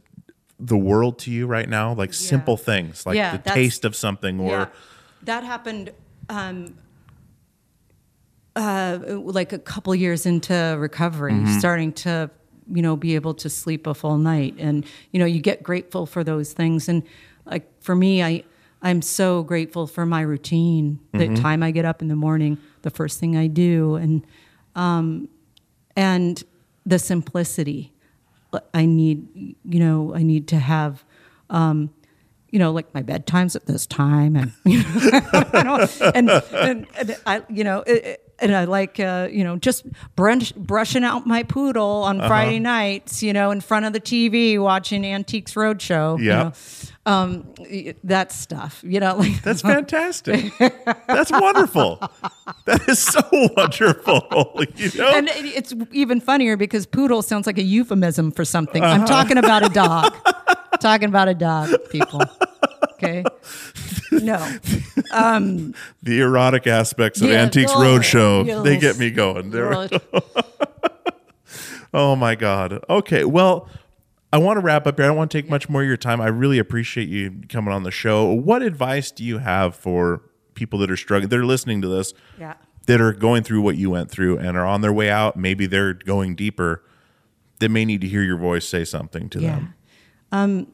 [0.59, 4.41] the world to you right now, like simple things, like Yeah, the taste of something,
[4.41, 4.67] or yeah,
[5.25, 5.93] that happened
[6.29, 6.77] um,
[8.55, 11.59] uh, like a couple years into recovery, Mm-hmm.
[11.59, 12.31] starting to
[12.73, 16.07] you know be able to sleep a full night, and you know you get grateful
[16.07, 16.89] for those things.
[16.89, 17.03] And
[17.45, 18.45] like for me, I
[18.83, 21.01] I'm so grateful for my routine.
[21.13, 21.35] Mm-hmm.
[21.35, 24.27] The time I get up in the morning, the first thing I do, and
[24.75, 25.29] um,
[25.95, 26.43] and
[26.87, 27.93] the simplicity.
[28.75, 31.05] I need, you know, I need to have,
[31.51, 31.91] um,
[32.51, 37.43] you know, like my bedtime's at this time, and you know, and, and, and I,
[37.49, 39.85] you know, it, and I like, uh, you know, just
[40.15, 42.29] brush, brushing out my poodle on Uh-huh.
[42.29, 46.19] Friday nights, you know, in front of the TV watching Antiques Roadshow.
[46.19, 46.43] you Yeah.
[46.43, 46.53] know.
[47.13, 47.47] um,
[48.05, 50.53] that stuff, you know, like That's fantastic.
[51.07, 51.99] That's wonderful.
[52.67, 53.21] That is so
[53.57, 54.61] wonderful.
[54.77, 55.13] You know?
[55.15, 58.83] And it- it's even funnier because poodle sounds like a euphemism for something.
[58.85, 60.15] I'm talking about a dog.
[60.81, 62.23] talking about a dog, people.
[62.95, 63.25] Okay.
[64.13, 64.37] No.
[65.13, 69.51] Um, the erotic aspects of Yeah, Antiques oh, Roadshow, they get me going.
[69.51, 69.89] They're- Well,
[71.93, 72.85] oh my God.
[72.89, 73.25] Okay.
[73.25, 73.69] Well,
[74.33, 75.05] I want to wrap up here.
[75.05, 76.21] I don't want to take much more of your time.
[76.21, 78.33] I really appreciate you coming on the show.
[78.33, 80.23] What advice do you have for
[80.55, 82.55] people that are struggling, that are listening to this, Yeah.
[82.87, 85.37] that are going through what you went through and are on their way out?
[85.37, 86.83] Maybe they're going deeper,
[87.59, 89.55] They may need to hear your voice say something to Yeah.
[89.57, 89.75] them.
[90.33, 90.67] Um,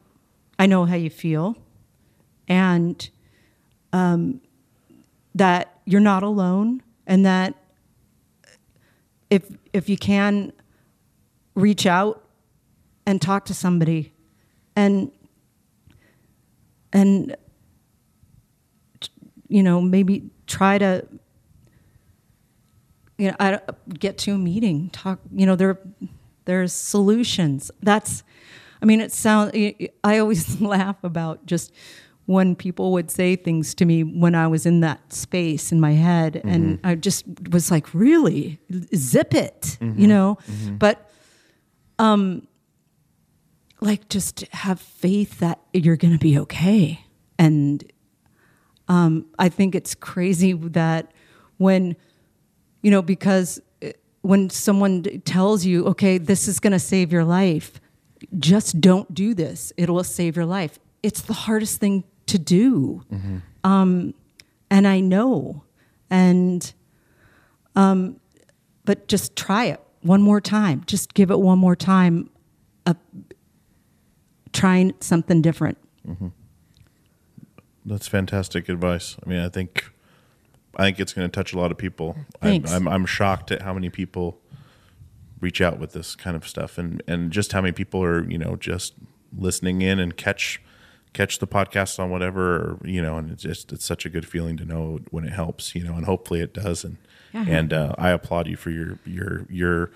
[0.57, 1.55] I know how you feel,
[2.47, 3.09] and
[3.91, 4.41] um,
[5.35, 7.55] that you're not alone, and that
[9.29, 9.43] if
[9.73, 10.53] if you can
[11.55, 12.23] reach out
[13.05, 14.13] and talk to somebody,
[14.75, 15.11] and
[16.91, 17.35] and
[19.47, 21.05] you know maybe try to
[23.17, 23.59] you know I,
[23.99, 25.79] get to a meeting talk you know there
[26.45, 27.71] there's solutions.
[27.81, 28.23] That's
[28.83, 29.51] i mean it sounds
[30.03, 31.73] i always laugh about just
[32.25, 35.93] when people would say things to me when i was in that space in my
[35.93, 38.59] head and i just was like really?
[38.95, 40.37] Zip it you know?
[40.77, 41.09] But
[41.97, 42.47] um
[43.83, 47.05] like just have faith that you're going to be okay.
[47.37, 47.83] And
[48.87, 51.11] um, I think it's crazy that
[51.57, 51.95] when,
[52.81, 53.89] you know, because uh,
[54.21, 57.81] when someone tells you, okay, this is going to save your life,
[58.39, 59.73] just don't do this.
[59.77, 60.79] It will save your life.
[61.01, 63.03] It's the hardest thing to do.
[63.63, 64.13] Um,
[64.69, 65.63] and I know.
[66.09, 66.73] And,
[67.75, 68.19] um,
[68.85, 70.83] but just try it one more time.
[70.85, 72.29] Just give it one more time.
[72.85, 72.93] Uh,
[74.51, 75.77] trying something different.
[76.07, 76.27] Mm-hmm.
[77.85, 79.17] That's fantastic advice.
[79.25, 79.91] I mean, I think
[80.77, 82.15] I think it's going to touch a lot of people.
[82.41, 82.71] Thanks.
[82.71, 84.39] I'm, I'm I'm shocked at how many people
[85.43, 88.37] reach out with this kind of stuff, and and just how many people are you
[88.37, 88.93] know just
[89.37, 90.61] listening in and catch
[91.13, 94.57] catch the podcast on whatever you know, and it's just it's such a good feeling
[94.57, 96.83] to know when it helps, you know, and hopefully it does.
[96.83, 96.97] And
[97.33, 99.91] and uh, I applaud you for your your your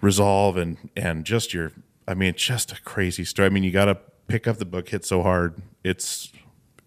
[0.00, 1.72] resolve and and just your
[2.06, 3.46] I mean, it's just a crazy story.
[3.46, 3.98] I mean, you got to
[4.28, 5.60] pick up the book, hit so hard.
[5.84, 6.32] It's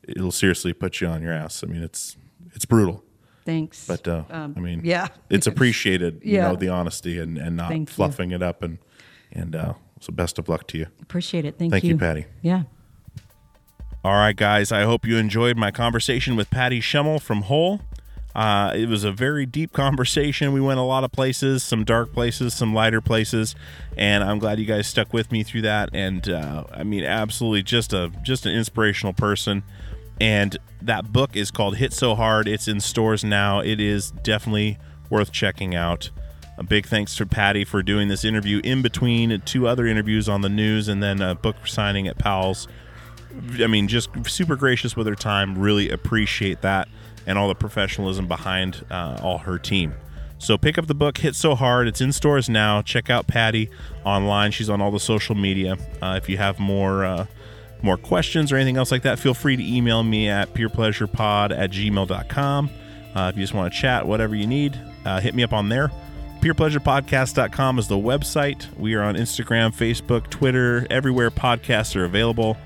[0.08, 1.64] it'll seriously put you on your ass.
[1.64, 2.18] I mean, it's
[2.54, 3.04] it's brutal.
[3.46, 3.88] Thanks.
[3.88, 5.08] But uh, Um, I mean, yeah.
[5.30, 6.22] it's appreciated.
[6.24, 6.50] You Yeah.
[6.50, 7.94] know, the honesty and and not Thank you.
[7.96, 8.78] fluffing it up and
[9.32, 10.88] and uh, so best of luck to you.
[11.02, 11.58] Appreciate it.
[11.58, 12.26] Thank, Thank you, Patty.
[12.42, 12.64] Yeah.
[14.04, 14.72] All right, guys.
[14.72, 17.82] I hope you enjoyed my conversation with Patty Schemel from Hole.
[18.34, 20.54] Uh, it was a very deep conversation.
[20.54, 23.56] We went a lot of places, some dark places, some lighter places,
[23.98, 25.90] and I'm glad you guys stuck with me through that.
[25.94, 29.64] And uh, I mean, absolutely, just a just an inspirational person.
[30.22, 32.48] And that book is called Hit So Hard.
[32.48, 33.60] It's in stores now.
[33.60, 34.78] It is definitely
[35.10, 36.12] worth checking out.
[36.60, 40.42] A big thanks to Patty for doing this interview in between two other interviews on
[40.42, 42.68] the news and then a book signing at Powell's.
[43.60, 45.58] I mean, just super gracious with her time.
[45.58, 46.88] Really appreciate that
[47.26, 49.96] and all the professionalism behind uh, all her team.
[50.38, 51.88] So pick up the book, Hit So Hard.
[51.88, 52.84] It's in stores now.
[52.84, 53.72] Check out Patty
[54.04, 54.52] online.
[54.52, 55.78] She's on all the social media.
[56.00, 57.26] Uh, if you have more uh,
[57.84, 61.72] more questions or anything else like that, feel free to email me at peerpleasurepod at
[61.72, 62.70] gmail.com.
[63.16, 65.70] Uh, if you just want to chat, whatever you need, uh, hit me up on
[65.70, 65.92] there.
[66.42, 68.66] PeerPleasurePodcast.com is the website.
[68.76, 72.58] We are on Instagram, Facebook, Twitter, everywhere podcasts are available.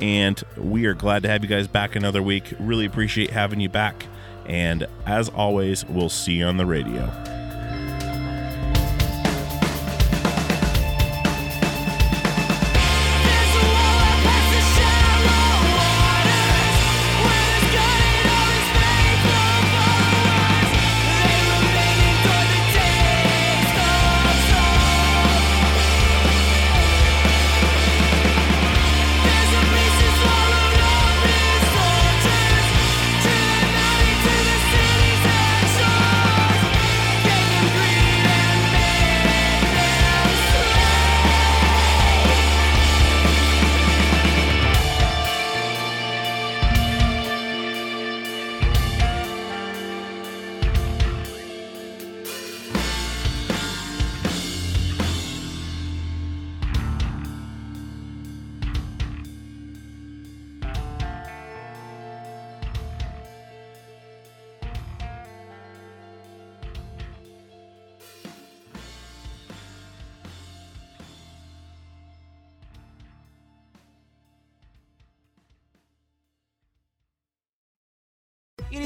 [0.00, 2.52] And we are glad to have you guys back another week.
[2.58, 4.06] Really appreciate having you back.
[4.44, 7.33] And as always, we'll see you on the radio.